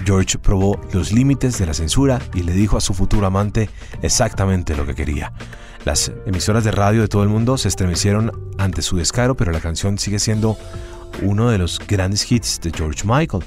George 0.05 0.39
probó 0.39 0.81
los 0.93 1.11
límites 1.11 1.59
de 1.59 1.67
la 1.67 1.75
censura 1.75 2.21
y 2.33 2.43
le 2.43 2.53
dijo 2.53 2.77
a 2.77 2.81
su 2.81 2.95
futuro 2.95 3.27
amante 3.27 3.69
exactamente 4.03 4.77
lo 4.77 4.87
que 4.87 4.95
quería. 4.95 5.33
Las 5.85 6.13
emisoras 6.27 6.63
de 6.63 6.71
radio 6.71 7.01
de 7.01 7.09
todo 7.09 7.25
el 7.25 7.29
mundo 7.29 7.59
se 7.59 7.69
estremecieron 7.69 8.55
ante 8.57 8.83
su 8.83 8.97
descaro, 8.97 9.37
pero 9.37 9.51
la 9.51 9.61
canción 9.61 9.99
sigue 9.99 10.21
siendo 10.21 10.57
uno 11.23 11.51
de 11.51 11.59
los 11.59 11.79
grandes 11.79 12.31
hits 12.31 12.61
de 12.61 12.71
George 12.71 13.03
Michael. 13.05 13.45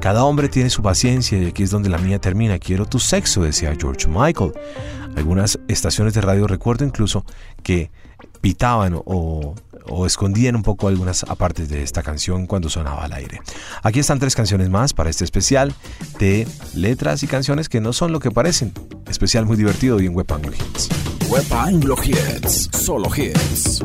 Cada 0.00 0.24
hombre 0.24 0.48
tiene 0.48 0.70
su 0.70 0.82
paciencia 0.82 1.38
y 1.38 1.46
aquí 1.46 1.62
es 1.62 1.70
donde 1.70 1.88
la 1.88 1.98
mía 1.98 2.18
termina. 2.18 2.58
Quiero 2.58 2.86
tu 2.86 2.98
sexo, 2.98 3.42
decía 3.42 3.74
George 3.78 4.06
Michael. 4.08 4.52
Algunas 5.16 5.58
estaciones 5.68 6.14
de 6.14 6.20
radio 6.20 6.46
recuerdo 6.46 6.84
incluso 6.84 7.24
que 7.62 7.90
pitaban 8.40 9.00
o, 9.04 9.54
escondían 10.06 10.54
un 10.54 10.62
poco 10.62 10.88
algunas 10.88 11.24
apartes 11.24 11.68
de 11.68 11.82
esta 11.82 12.02
canción 12.02 12.46
cuando 12.46 12.68
sonaba 12.68 13.04
al 13.04 13.12
aire. 13.14 13.40
Aquí 13.82 14.00
están 14.00 14.18
tres 14.18 14.36
canciones 14.36 14.68
más 14.68 14.92
para 14.92 15.10
este 15.10 15.24
especial 15.24 15.74
de 16.18 16.46
letras 16.74 17.22
y 17.22 17.26
canciones 17.26 17.68
que 17.68 17.80
no 17.80 17.92
son 17.92 18.12
lo 18.12 18.20
que 18.20 18.30
parecen. 18.30 18.72
Especial 19.08 19.46
muy 19.46 19.56
divertido 19.56 20.00
y 20.00 20.06
en 20.06 20.14
Web 20.14 20.30
Anglo 20.32 20.52
Hits. 20.52 20.88
Web 21.28 21.52
Anglo 21.52 21.96
Hits, 22.04 22.68
solo 22.72 23.10
hits. 23.14 23.82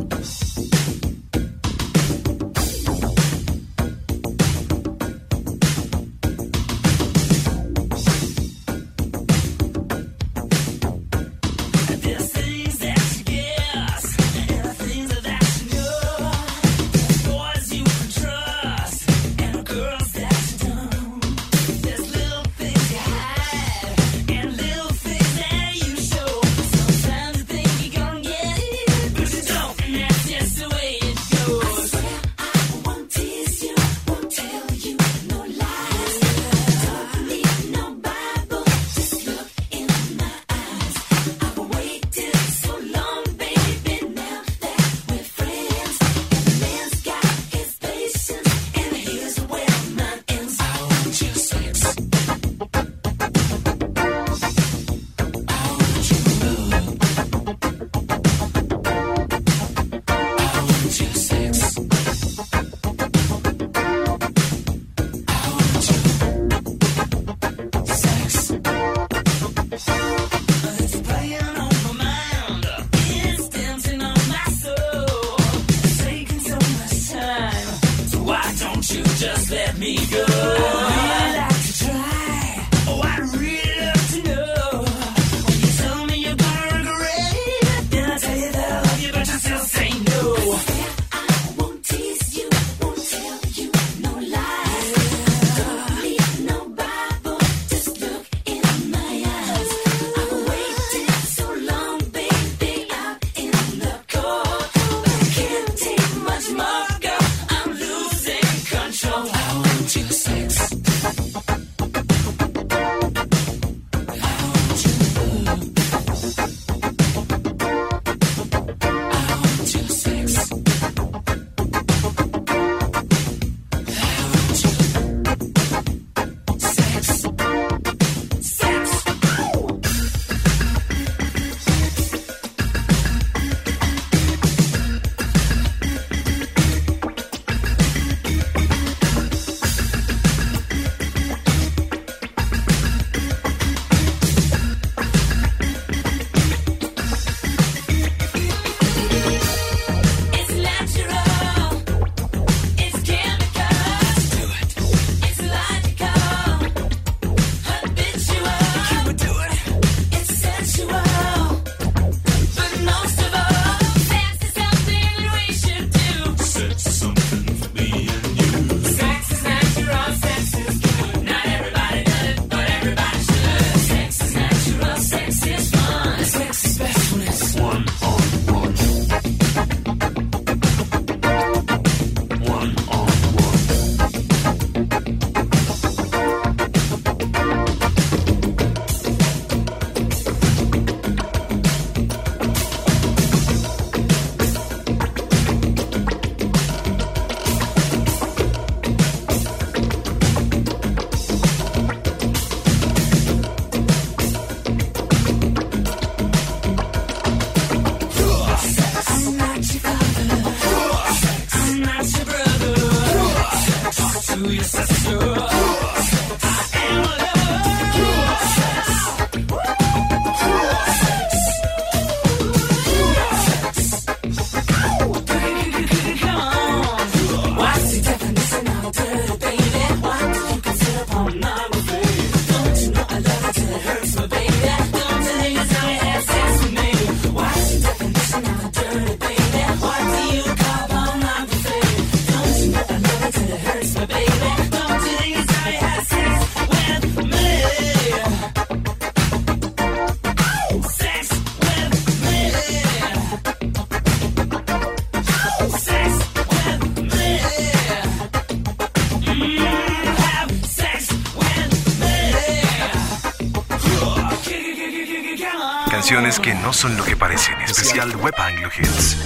canciones 265.93 266.39
que 266.39 266.55
no 266.55 266.73
son 266.73 266.97
lo 266.97 267.03
que 267.03 267.15
parecen. 267.15 267.53
Especial 267.61 268.15
Web 268.15 268.33
Anglo 268.39 268.67
Hits. 268.75 269.17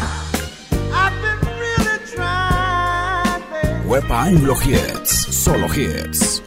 Web 3.85 4.11
Anglo 4.11 4.53
Hits. 4.65 5.27
Solo 5.33 5.67
hits. 5.73 6.43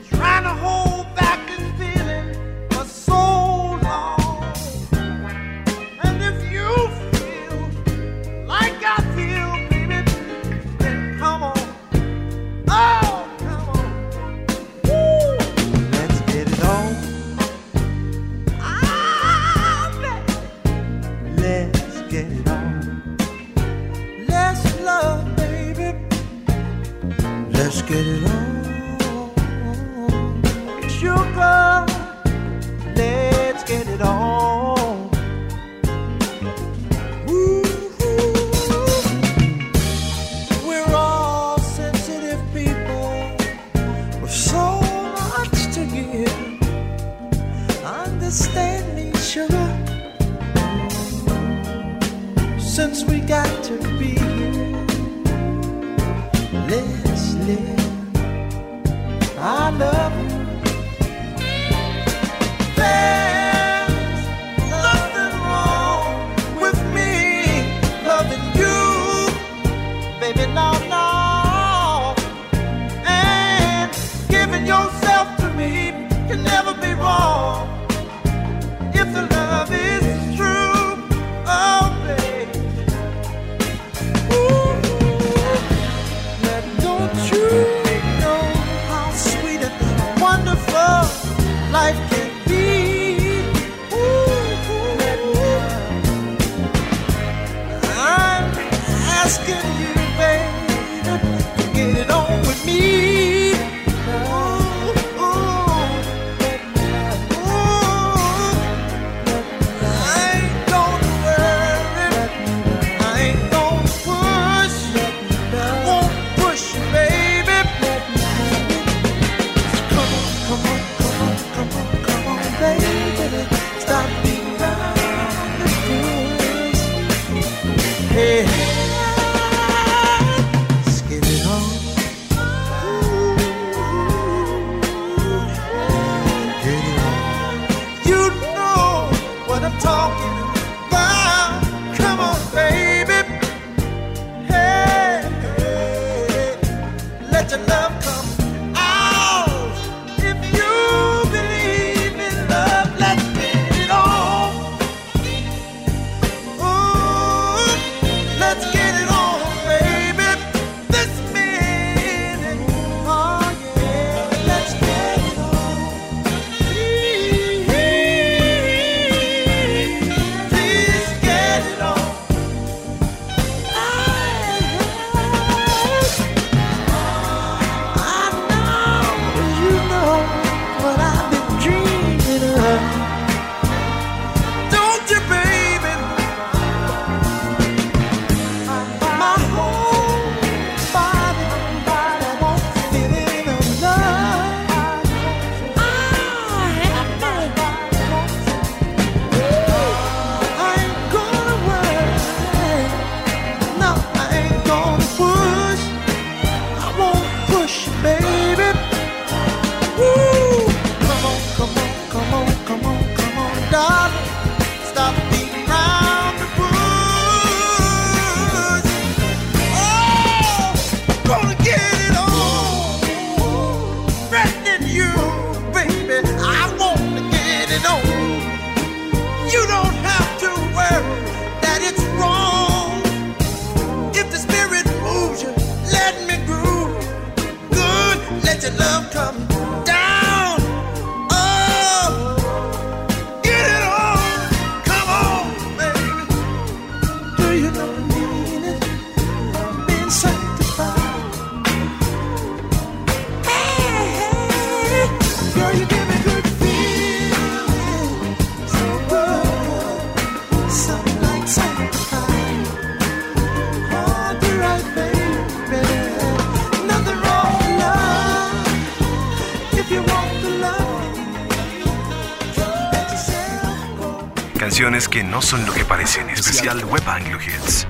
que 275.11 275.25
no 275.25 275.43
son 275.43 275.67
lo 275.67 275.73
que 275.73 275.85
parecen, 275.85 276.31
especial 276.31 276.85
Web 276.85 277.03
Anglo 277.09 277.39
Hits. 277.41 277.87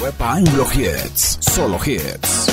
Web 0.00 0.22
Anglo 0.22 0.66
Hits, 0.72 1.38
solo 1.40 1.78
hits. 1.84 2.43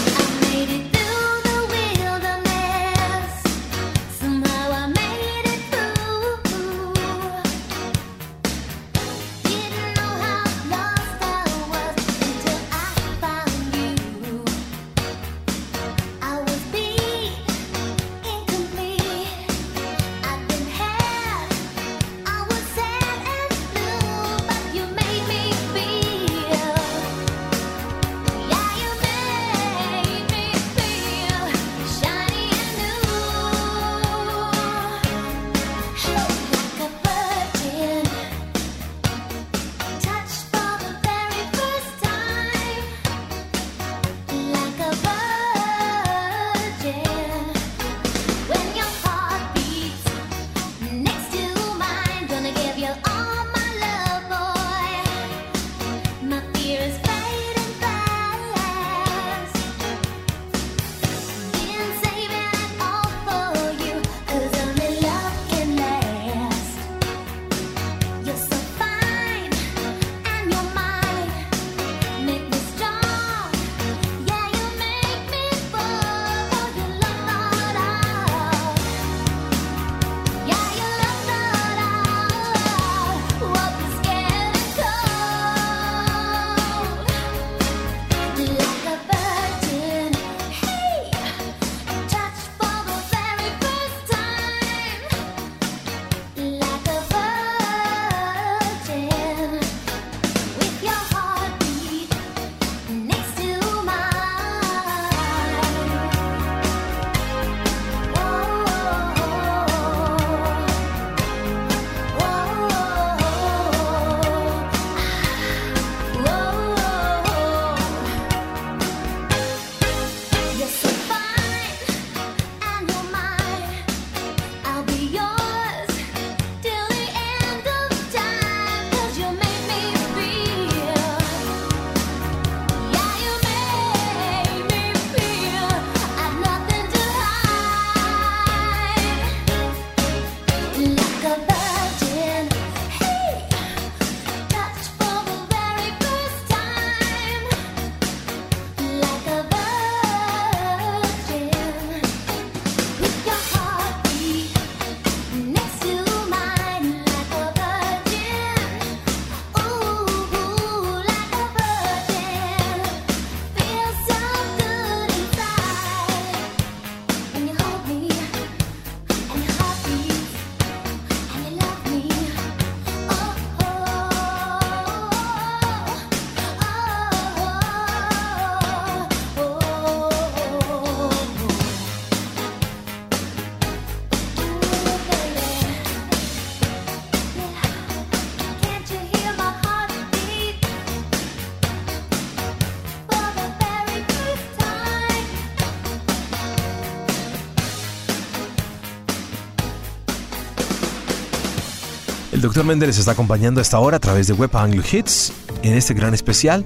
Dr. 202.61 202.67
Méndez 202.67 202.99
está 202.99 203.13
acompañando 203.13 203.59
a 203.59 203.63
esta 203.63 203.79
hora 203.79 203.97
a 203.97 203.99
través 203.99 204.27
de 204.27 204.33
Wepa 204.33 204.61
Anglo 204.61 204.83
Hits 204.83 205.33
en 205.63 205.73
este 205.73 205.95
gran 205.95 206.13
especial. 206.13 206.63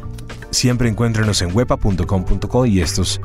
Siempre 0.52 0.90
encuéntrenos 0.90 1.42
en 1.42 1.56
wepa.com.co 1.56 2.66
y 2.66 2.82
estos 2.82 3.22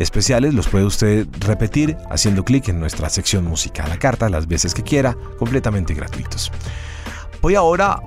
especiales 0.00 0.52
los 0.52 0.66
puede 0.66 0.84
usted 0.84 1.28
repetir 1.38 1.96
haciendo 2.10 2.44
clic 2.44 2.70
en 2.70 2.80
nuestra 2.80 3.08
sección 3.08 3.44
música 3.44 3.84
a 3.84 3.88
la 3.88 4.00
carta 4.00 4.28
las 4.28 4.48
veces 4.48 4.74
que 4.74 4.82
quiera, 4.82 5.16
completamente 5.38 5.94
gratuitos. 5.94 6.50
Voy 7.40 7.54
ahora 7.54 8.00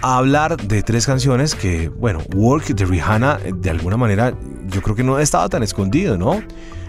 a 0.00 0.16
hablar 0.16 0.56
de 0.56 0.82
tres 0.82 1.04
canciones 1.04 1.54
que, 1.54 1.90
bueno, 1.90 2.20
Work 2.34 2.68
de 2.68 2.86
Rihanna, 2.86 3.40
de 3.56 3.68
alguna 3.68 3.98
manera, 3.98 4.32
yo 4.68 4.80
creo 4.80 4.96
que 4.96 5.04
no 5.04 5.18
estaba 5.18 5.50
tan 5.50 5.62
escondido, 5.62 6.16
¿no? 6.16 6.42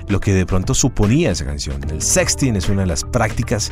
Lo 0.08 0.20
que 0.20 0.34
de 0.34 0.45
pronto 0.45 0.74
suponía 0.74 1.32
esa 1.32 1.45
canción. 1.45 1.82
El 1.89 2.01
sexting 2.01 2.56
es 2.56 2.70
una 2.70 2.82
de 2.82 2.88
las 2.88 3.03
prácticas 3.03 3.72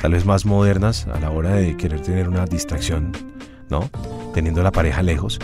tal 0.00 0.12
vez 0.12 0.24
más 0.24 0.44
modernas 0.44 1.06
a 1.12 1.20
la 1.20 1.30
hora 1.30 1.54
de 1.54 1.76
querer 1.76 2.00
tener 2.00 2.28
una 2.28 2.46
distracción, 2.46 3.12
¿no? 3.68 3.90
Teniendo 4.34 4.60
a 4.60 4.64
la 4.64 4.72
pareja 4.72 5.02
lejos. 5.02 5.38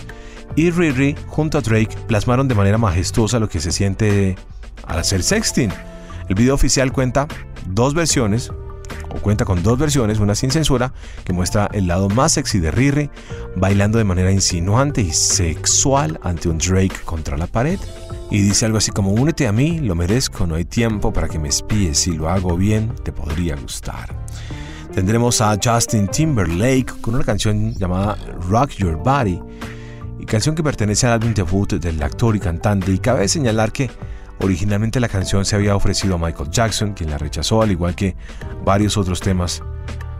Y 0.56 0.70
Riri 0.70 1.16
junto 1.26 1.58
a 1.58 1.60
Drake 1.60 1.96
plasmaron 2.06 2.48
de 2.48 2.54
manera 2.54 2.78
majestuosa 2.78 3.38
lo 3.38 3.48
que 3.48 3.60
se 3.60 3.72
siente 3.72 4.36
al 4.86 4.98
hacer 4.98 5.22
sexting. 5.22 5.70
El 6.28 6.34
video 6.34 6.54
oficial 6.54 6.92
cuenta 6.92 7.26
dos 7.66 7.94
versiones, 7.94 8.52
cuenta 9.20 9.44
con 9.44 9.62
dos 9.62 9.78
versiones, 9.78 10.20
una 10.20 10.34
sin 10.34 10.50
censura, 10.50 10.92
que 11.24 11.32
muestra 11.32 11.68
el 11.72 11.86
lado 11.86 12.08
más 12.08 12.32
sexy 12.32 12.60
de 12.60 12.70
Riri, 12.70 13.10
bailando 13.56 13.98
de 13.98 14.04
manera 14.04 14.32
insinuante 14.32 15.00
y 15.00 15.12
sexual 15.12 16.18
ante 16.22 16.48
un 16.48 16.58
Drake 16.58 16.96
contra 17.04 17.36
la 17.36 17.46
pared. 17.46 17.78
Y 18.30 18.40
dice 18.40 18.64
algo 18.64 18.78
así 18.78 18.90
como, 18.90 19.10
únete 19.10 19.46
a 19.46 19.52
mí, 19.52 19.80
lo 19.80 19.94
merezco, 19.94 20.46
no 20.46 20.54
hay 20.54 20.64
tiempo 20.64 21.12
para 21.12 21.28
que 21.28 21.38
me 21.38 21.48
espíes, 21.48 21.98
si 21.98 22.12
lo 22.12 22.28
hago 22.28 22.56
bien, 22.56 22.94
te 23.02 23.12
podría 23.12 23.56
gustar. 23.56 24.08
Tendremos 24.94 25.40
a 25.40 25.58
Justin 25.62 26.08
Timberlake 26.08 27.00
con 27.00 27.14
una 27.14 27.24
canción 27.24 27.74
llamada 27.74 28.16
Rock 28.48 28.72
Your 28.72 28.96
Body, 28.96 29.40
y 30.18 30.24
canción 30.24 30.54
que 30.54 30.62
pertenece 30.62 31.06
al 31.06 31.14
álbum 31.14 31.34
debut 31.34 31.72
del 31.74 32.02
actor 32.02 32.36
y 32.36 32.40
cantante, 32.40 32.92
y 32.92 32.98
cabe 32.98 33.26
señalar 33.28 33.72
que 33.72 33.90
Originalmente 34.40 35.00
la 35.00 35.08
canción 35.08 35.44
se 35.44 35.56
había 35.56 35.76
ofrecido 35.76 36.16
a 36.16 36.18
Michael 36.18 36.50
Jackson, 36.50 36.92
quien 36.94 37.10
la 37.10 37.18
rechazó, 37.18 37.62
al 37.62 37.70
igual 37.70 37.94
que 37.94 38.16
varios 38.64 38.96
otros 38.96 39.20
temas 39.20 39.62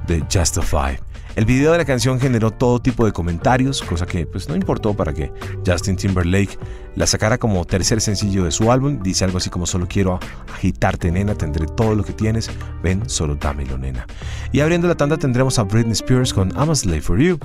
de 0.07 0.21
Justify. 0.33 0.99
El 1.35 1.47
video 1.47 1.73
de 1.73 1.79
la 1.79 1.87
canción 1.87 2.21
generó 2.21 2.51
todo 2.51 2.79
tipo 2.79 3.07
de 3.07 3.13
comentarios, 3.13 3.81
cosa 3.81 4.05
que 4.05 4.27
pues 4.27 4.51
no 4.51 4.55
importó 4.55 4.93
para 4.95 5.15
que 5.15 5.33
Justin 5.67 5.97
Timberlake 5.97 6.59
la 6.95 7.07
sacara 7.07 7.39
como 7.39 7.65
tercer 7.65 8.03
sencillo 8.03 8.45
de 8.45 8.51
su 8.51 8.71
álbum. 8.71 9.03
Dice 9.03 9.25
algo 9.25 9.39
así 9.39 9.49
como 9.49 9.65
solo 9.65 9.87
quiero 9.89 10.21
agitarte 10.53 11.11
nena, 11.11 11.35
tendré 11.35 11.65
todo 11.67 11.95
lo 11.95 12.05
que 12.05 12.13
tienes, 12.13 12.51
ven, 12.83 13.09
solo 13.09 13.37
dámelo 13.37 13.79
nena. 13.79 14.07
Y 14.53 14.61
abriendo 14.61 14.89
la 14.89 14.95
tanda 14.95 15.17
tendremos 15.17 15.59
a 15.59 15.63
Britney 15.63 15.93
Spears 15.93 16.35
con 16.35 16.51
I'm 16.51 16.71
a 16.71 16.75
Slave 16.75 17.01
for 17.01 17.19
You. 17.19 17.39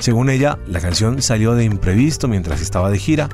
Según 0.00 0.28
ella, 0.28 0.58
la 0.66 0.80
canción 0.80 1.22
salió 1.22 1.54
de 1.54 1.62
imprevisto 1.62 2.26
mientras 2.26 2.60
estaba 2.60 2.90
de 2.90 2.98
gira, 2.98 3.28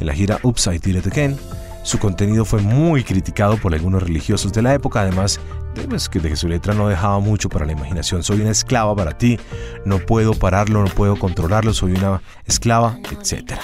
en 0.00 0.06
la 0.06 0.14
gira 0.14 0.38
Oops, 0.42 0.66
I 0.66 0.78
Did 0.78 0.96
It 0.96 1.06
Again. 1.06 1.36
Su 1.82 1.98
contenido 1.98 2.44
fue 2.44 2.60
muy 2.60 3.02
criticado 3.02 3.56
por 3.56 3.74
algunos 3.74 4.02
religiosos 4.02 4.52
de 4.52 4.62
la 4.62 4.72
época, 4.72 5.00
además 5.00 5.40
de, 5.74 5.82
pues, 5.88 6.08
de 6.10 6.28
que 6.28 6.36
su 6.36 6.48
letra 6.48 6.74
no 6.74 6.88
dejaba 6.88 7.18
mucho 7.18 7.48
para 7.48 7.66
la 7.66 7.72
imaginación. 7.72 8.22
Soy 8.22 8.40
una 8.40 8.50
esclava 8.50 8.94
para 8.94 9.18
ti, 9.18 9.38
no 9.84 9.98
puedo 9.98 10.34
pararlo, 10.34 10.82
no 10.82 10.88
puedo 10.88 11.16
controlarlo, 11.18 11.74
soy 11.74 11.92
una 11.92 12.22
esclava, 12.46 12.98
etc. 13.10 13.54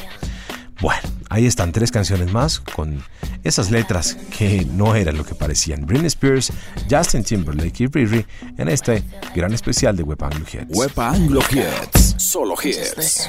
Bueno, 0.81 1.01
ahí 1.29 1.47
están 1.47 1.73
tres 1.73 1.91
canciones 1.91 2.33
más 2.33 2.61
con 2.61 3.03
esas 3.45 3.71
letras 3.71 4.17
que 4.37 4.65
no 4.65 4.95
eran 4.95 5.17
lo 5.17 5.25
que 5.25 5.35
parecían. 5.35 5.87
Britney 5.87 6.07
Spears, 6.09 6.53
Justin 6.91 7.25
Timberlake 7.25 7.85
y 7.85 7.87
Riri 7.87 8.27
en 8.57 8.69
este 8.69 9.05
gran 9.35 9.53
especial 9.55 9.97
de 9.97 10.03
Web 10.03 10.25
Anglo 10.25 10.45
Hits. 10.53 10.77
Web 10.77 10.99
Anglo 10.99 11.41
Hits, 11.51 12.17
solo 12.19 12.55
hits. 12.63 13.29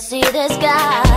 see 0.00 0.22
the 0.22 0.48
sky. 0.48 1.09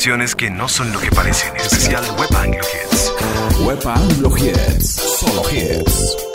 canciones 0.00 0.34
que 0.34 0.48
no 0.48 0.66
son 0.66 0.90
lo 0.94 0.98
que 0.98 1.10
parecen, 1.10 1.54
especial 1.56 2.02
Web 2.16 2.34
Anglo 2.34 2.62
Hits. 2.62 3.12
Web 3.66 3.86
Anglo 3.86 4.34
Hits, 4.34 4.94
solo 5.20 5.42
hits. 5.50 6.29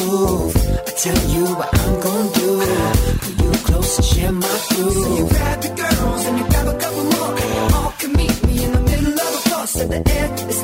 move. 0.00 0.56
I 0.88 0.92
tell 1.04 1.20
you 1.34 1.44
what 1.58 1.70
I'm 1.80 2.00
gonna 2.00 2.32
do. 2.40 2.48
Pull 3.22 3.34
you 3.44 3.52
close 3.66 3.96
and 3.98 4.06
share 4.06 4.32
my 4.32 4.56
groove. 4.68 4.92
So 4.92 5.16
you 5.18 5.28
grab 5.28 5.60
the 5.62 5.68
girls 5.82 6.24
and 6.26 6.38
you 6.38 6.44
grab 6.48 6.66
a 6.68 6.78
couple 6.78 7.04
more. 7.14 7.34
And 7.42 7.50
you 7.56 7.76
all 7.76 7.92
can 8.00 8.12
meet 8.12 8.46
me 8.46 8.64
in 8.64 8.72
the 8.72 8.80
middle 8.80 9.12
of 9.12 9.34
a 9.38 9.40
floor. 9.44 9.66
Said 9.66 9.90
the 9.90 10.00
air 10.18 10.48
is 10.48 10.63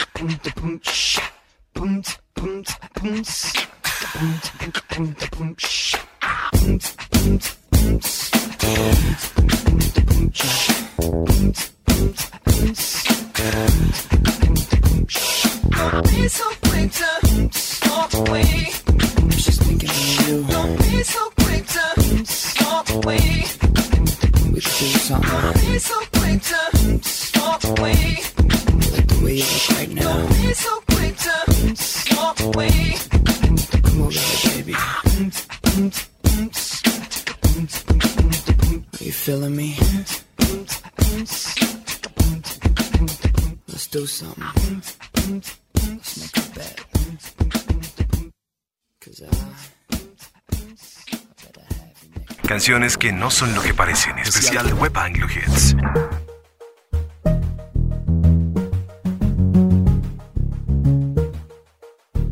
canciones 52.61 52.95
que 52.95 53.11
no 53.11 53.31
son 53.31 53.55
lo 53.55 53.61
que 53.63 53.73
parecen, 53.73 54.19
especial 54.19 54.67
de 54.67 54.73
Web 54.73 54.95
Anglo 54.95 55.25
Hits. 55.25 55.75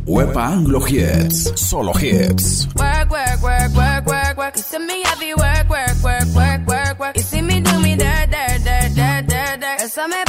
Web 0.05 0.37
Anglo 0.37 0.87
Hits, 0.87 1.51
solo 1.55 1.93
hits. 1.99 2.67
You 9.81 9.87
see 9.87 10.07
me 10.07 10.28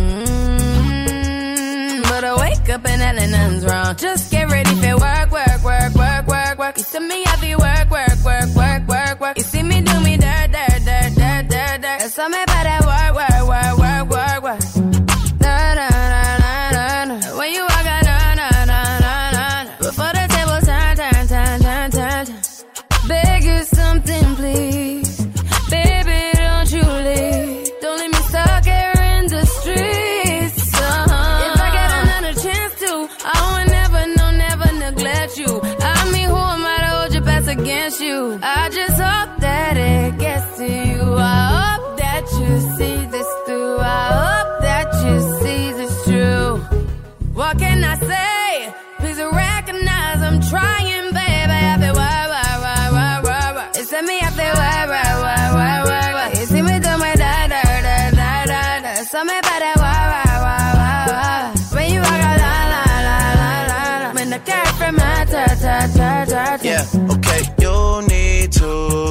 and 3.17 3.31
nothing's 3.31 3.65
wrong. 3.65 3.95
Just 3.95 4.31
get 4.31 4.49
ready 4.49 4.73
for 4.75 4.97
work, 4.97 5.31
work, 5.31 5.63
work, 5.63 5.93
work, 5.95 6.27
work, 6.27 6.57
work. 6.57 6.77
You 6.77 6.83
see 6.83 6.99
me 6.99 7.23
work, 7.25 7.41
work, 7.41 7.55
work, 7.55 7.90
best 37.91 38.01
you? 38.01 38.39
I 38.41 38.69
just 38.69 38.99
hope 38.99 39.39
that 39.39 39.77
it 39.77 40.17
gets 40.17 40.57
to 40.57 40.65
you. 40.65 41.01
I 41.17 41.75
hope 41.75 41.97
that 41.97 42.23
you 42.39 42.59
see 42.77 43.05
this 43.07 43.27
through. 43.45 43.77
I 43.79 44.05
hope 44.21 44.61
that 44.61 44.87
you 45.05 45.15
see 45.41 45.73
this 45.73 46.05
true. 46.05 46.57
What 47.33 47.57
can 47.59 47.83
I 47.83 47.95
say? 47.95 48.73
Please 48.99 49.17
recognize 49.19 50.21
I'm 50.21 50.39
trying, 50.51 51.05
baby. 51.19 51.59
I 51.71 51.77
feel 51.81 51.95
why, 51.95 52.27
why, 52.33 52.51
why, 52.63 52.83
why, 52.95 53.21
why, 53.23 53.53
why. 53.55 53.69
It's 53.75 53.91
me, 53.91 54.19
I 54.19 54.29
feel 54.39 54.55
why, 54.61 54.79
why, 54.91 55.09
why, 55.23 55.43
why, 55.57 55.83
why, 55.89 56.13
why. 56.17 56.39
You 56.39 56.45
see 56.45 56.61
me 56.61 56.79
do 56.79 56.93
my 56.97 57.13
da, 57.15 57.47
da, 57.53 57.61
da, 57.87 58.11
da, 58.19 58.45
da, 58.45 58.79
da. 58.83 59.03
Something 59.03 59.39
about 59.39 59.59
that 59.65 59.77
why, 59.83 60.01
why, 60.13 60.31
why. 60.45 61.75
When 61.75 61.93
you 61.93 61.99
walk 61.99 62.21
out, 62.29 62.39
la, 62.45 62.55
la, 62.73 62.83
la, 63.07 63.17
la, 63.41 63.53
la, 63.71 64.07
la. 64.07 64.13
When 64.13 64.29
the 64.29 64.39
cat 64.39 64.67
from 64.77 64.95
my 64.95 65.25
ta, 65.25 65.45
ta, 65.63 65.87
ta. 65.95 66.11
Yeah, 66.63 66.85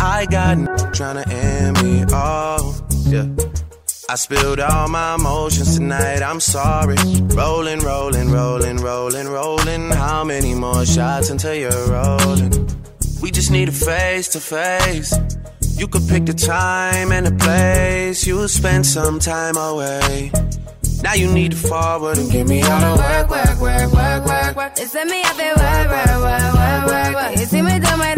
I 0.00 0.26
got 0.30 0.56
n- 0.56 0.66
tryna 0.96 1.28
end 1.30 1.82
me 1.82 2.04
off. 2.12 2.80
Yeah. 3.06 3.26
I 4.08 4.16
spilled 4.16 4.58
all 4.58 4.88
my 4.88 5.14
emotions 5.14 5.76
tonight, 5.76 6.22
I'm 6.22 6.40
sorry. 6.40 6.96
Rolling, 7.34 7.80
rolling, 7.80 8.30
rolling, 8.30 8.78
rolling, 8.78 9.28
rolling. 9.28 9.90
How 9.90 10.24
many 10.24 10.54
more 10.54 10.84
shots 10.84 11.30
until 11.30 11.54
you're 11.54 11.86
rolling? 11.88 12.68
We 13.22 13.30
just 13.30 13.50
need 13.50 13.68
a 13.68 13.72
face 13.72 14.28
to 14.30 14.40
face. 14.40 15.14
You 15.76 15.86
could 15.86 16.08
pick 16.08 16.26
the 16.26 16.32
time 16.32 17.12
and 17.12 17.26
the 17.26 17.32
place. 17.32 18.26
You'll 18.26 18.48
spend 18.48 18.86
some 18.86 19.18
time 19.20 19.56
away. 19.56 20.32
Now 21.02 21.14
you 21.14 21.32
need 21.32 21.52
to 21.52 21.56
forward 21.56 22.18
and 22.18 22.30
give 22.30 22.48
me 22.48 22.62
all 22.62 22.80
the 22.80 23.02
work, 23.02 23.30
work, 23.30 23.60
work, 23.60 23.92
work, 23.92 24.26
work, 24.26 24.56
work. 24.56 24.72
It's 24.76 24.94
me, 24.94 25.22
I 25.22 25.32
feel 25.38 25.54
why, 25.56 25.86
why, 25.86 26.18
why, 26.18 26.52
why, 26.54 26.86
why, 26.86 27.14
why. 27.14 27.30
You 27.32 27.46
see 27.46 27.62
me 27.62 27.78
do 27.78 27.96
my 27.96 28.14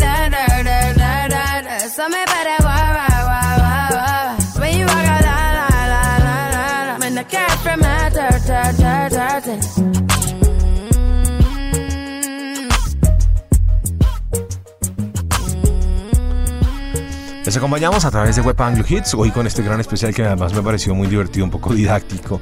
Les 17.53 17.59
acompañamos 17.59 18.07
a 18.07 18.11
través 18.11 18.35
de 18.35 18.41
Web 18.41 18.63
Anglo 18.63 18.83
Hits, 18.89 19.13
hoy 19.13 19.31
con 19.31 19.47
este 19.47 19.63
gran 19.63 19.79
especial 19.79 20.15
que 20.15 20.25
además 20.25 20.55
me 20.55 20.63
pareció 20.63 20.95
muy 20.95 21.07
divertido, 21.07 21.45
un 21.45 21.51
poco 21.51 21.75
didáctico. 21.75 22.41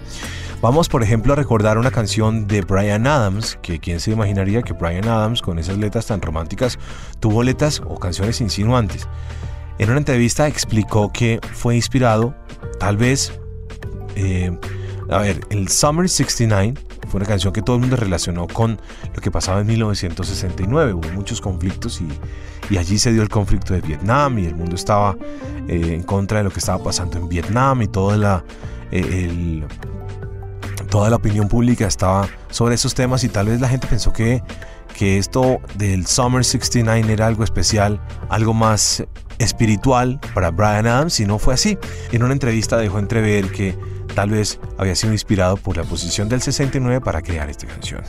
Vamos, 0.62 0.88
por 0.88 1.02
ejemplo, 1.02 1.32
a 1.32 1.36
recordar 1.36 1.78
una 1.78 1.90
canción 1.90 2.46
de 2.46 2.60
Brian 2.60 3.08
Adams, 3.08 3.58
que 3.60 3.80
quién 3.80 3.98
se 3.98 4.12
imaginaría 4.12 4.62
que 4.62 4.72
Brian 4.72 5.08
Adams, 5.08 5.42
con 5.42 5.58
esas 5.58 5.78
letras 5.78 6.06
tan 6.06 6.22
románticas, 6.22 6.78
tuvo 7.18 7.42
letras 7.42 7.82
o 7.84 7.98
canciones 7.98 8.40
insinuantes. 8.40 9.08
En 9.80 9.90
una 9.90 9.98
entrevista 9.98 10.46
explicó 10.46 11.10
que 11.10 11.40
fue 11.54 11.74
inspirado, 11.74 12.32
tal 12.78 12.96
vez, 12.96 13.32
eh, 14.14 14.56
a 15.10 15.18
ver, 15.18 15.40
el 15.50 15.66
Summer 15.66 16.08
69 16.08 16.74
fue 17.08 17.18
una 17.18 17.26
canción 17.26 17.52
que 17.52 17.62
todo 17.62 17.76
el 17.76 17.80
mundo 17.80 17.96
relacionó 17.96 18.46
con 18.46 18.80
lo 19.14 19.20
que 19.20 19.30
pasaba 19.30 19.60
en 19.60 19.66
1969. 19.66 20.94
Hubo 20.94 21.08
muchos 21.10 21.40
conflictos 21.40 22.00
y, 22.00 22.76
allí 22.76 22.98
se 22.98 23.12
dio 23.12 23.22
el 23.22 23.28
conflicto 23.28 23.74
de 23.74 23.80
Vietnam 23.80 24.38
y 24.38 24.46
el 24.46 24.54
mundo 24.54 24.76
estaba 24.76 25.16
eh, 25.66 25.94
en 25.94 26.02
contra 26.04 26.38
de 26.38 26.44
lo 26.44 26.50
que 26.50 26.60
estaba 26.60 26.82
pasando 26.82 27.18
en 27.18 27.28
Vietnam 27.28 27.82
y 27.82 27.88
toda 27.88 28.16
la, 28.16 28.44
eh, 28.92 29.64
toda 30.88 31.10
la 31.10 31.16
opinión 31.16 31.48
pública 31.48 31.86
estaba 31.86 32.28
sobre 32.50 32.74
esos 32.76 32.94
temas 32.94 33.24
y 33.24 33.28
tal 33.28 33.46
vez 33.46 33.60
la 33.60 33.68
gente 33.68 33.86
pensó 33.86 34.12
que, 34.12 34.42
que 34.96 35.18
esto 35.18 35.60
del 35.76 36.06
Summer 36.06 36.44
69 36.44 37.12
era 37.12 37.26
algo 37.26 37.44
especial, 37.44 38.00
algo 38.28 38.54
más 38.54 39.04
espiritual 39.38 40.20
para 40.34 40.50
Brian 40.50 40.86
Adams 40.86 41.18
y 41.20 41.26
no 41.26 41.38
fue 41.38 41.54
así. 41.54 41.78
En 42.12 42.22
una 42.22 42.32
entrevista 42.32 42.76
dejó 42.76 42.98
entrever 42.98 43.50
que 43.50 43.76
tal 44.14 44.30
vez 44.30 44.60
había 44.78 44.94
sido 44.94 45.12
inspirado 45.12 45.56
por 45.56 45.76
la 45.76 45.84
posición 45.84 46.28
del 46.28 46.40
69 46.40 47.00
para 47.00 47.22
crear 47.22 47.48
esta 47.50 47.66
canción. 47.66 48.02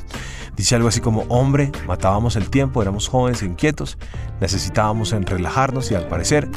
Dice 0.56 0.76
algo 0.76 0.90
así 0.90 1.00
como, 1.00 1.22
hombre, 1.30 1.72
matábamos 1.88 2.36
el 2.36 2.50
tiempo, 2.50 2.82
éramos 2.82 3.08
jóvenes 3.08 3.42
e 3.42 3.46
inquietos, 3.46 3.98
necesitábamos 4.40 5.14
en 5.14 5.26
relajarnos 5.26 5.92
y 5.92 5.96
al 5.96 6.08
parecer 6.08 6.48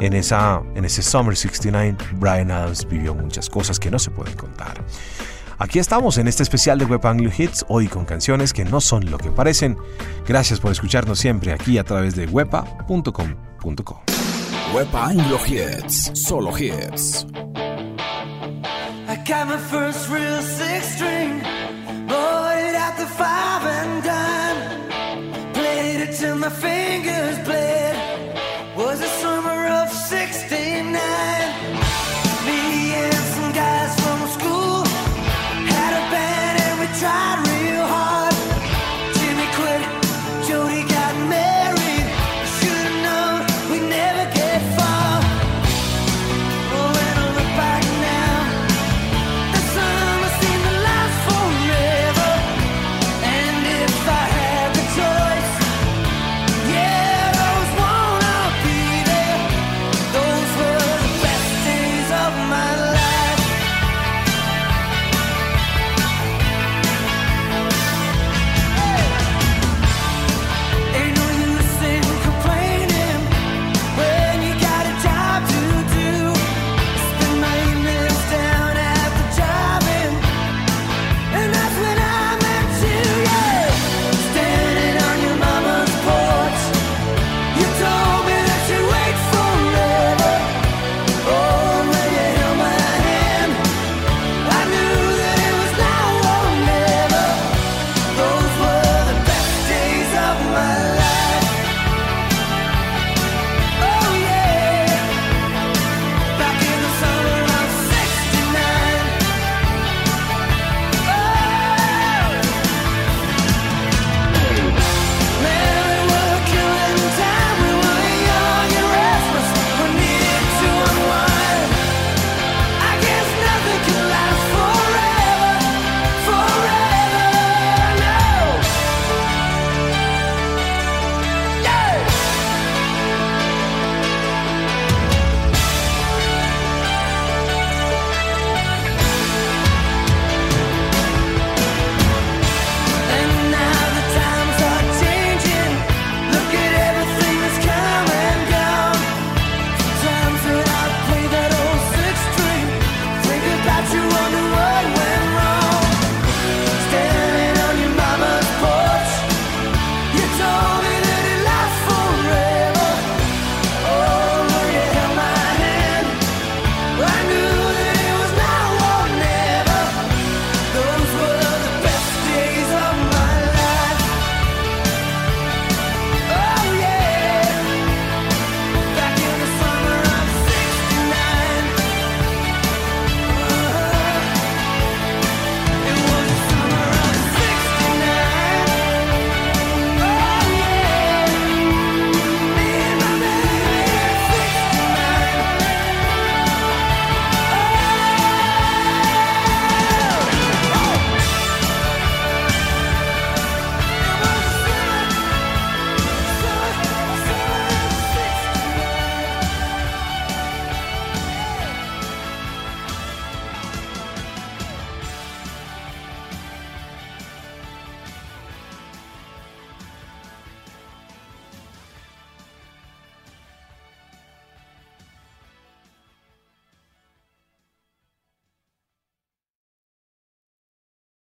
en, 0.00 0.14
esa, 0.14 0.62
en 0.74 0.84
ese 0.84 1.02
Summer 1.02 1.36
69 1.36 1.96
Brian 2.14 2.50
Adams 2.50 2.86
vivió 2.88 3.14
muchas 3.14 3.50
cosas 3.50 3.78
que 3.78 3.90
no 3.90 3.98
se 3.98 4.10
pueden 4.10 4.34
contar. 4.34 4.84
Aquí 5.58 5.78
estamos 5.78 6.16
en 6.16 6.26
este 6.26 6.42
especial 6.42 6.78
de 6.78 6.86
Web 6.86 7.06
Anglo 7.06 7.30
Hits, 7.36 7.66
hoy 7.68 7.86
con 7.86 8.06
canciones 8.06 8.54
que 8.54 8.64
no 8.64 8.80
son 8.80 9.10
lo 9.10 9.18
que 9.18 9.30
parecen. 9.30 9.76
Gracias 10.26 10.58
por 10.58 10.72
escucharnos 10.72 11.18
siempre 11.18 11.52
aquí 11.52 11.76
a 11.76 11.84
través 11.84 12.16
de 12.16 12.24
wepa.com.co. 12.26 14.02
Wepa 14.74 15.06
Anglo 15.08 15.38
Hits, 15.46 16.12
solo 16.14 16.56
hits. 16.56 17.26
Got 19.30 19.46
my 19.46 19.58
first 19.58 20.08
real 20.08 20.42
six 20.42 20.96
string, 20.96 21.38
bought 22.08 22.58
it 22.58 22.74
at 22.74 22.96
the 22.98 23.06
five 23.06 23.64
and 23.64 24.02
dime. 24.02 25.52
Played 25.52 26.00
it 26.00 26.16
till 26.16 26.34
my 26.34 26.50
fingers 26.50 27.38
bled. 27.44 27.79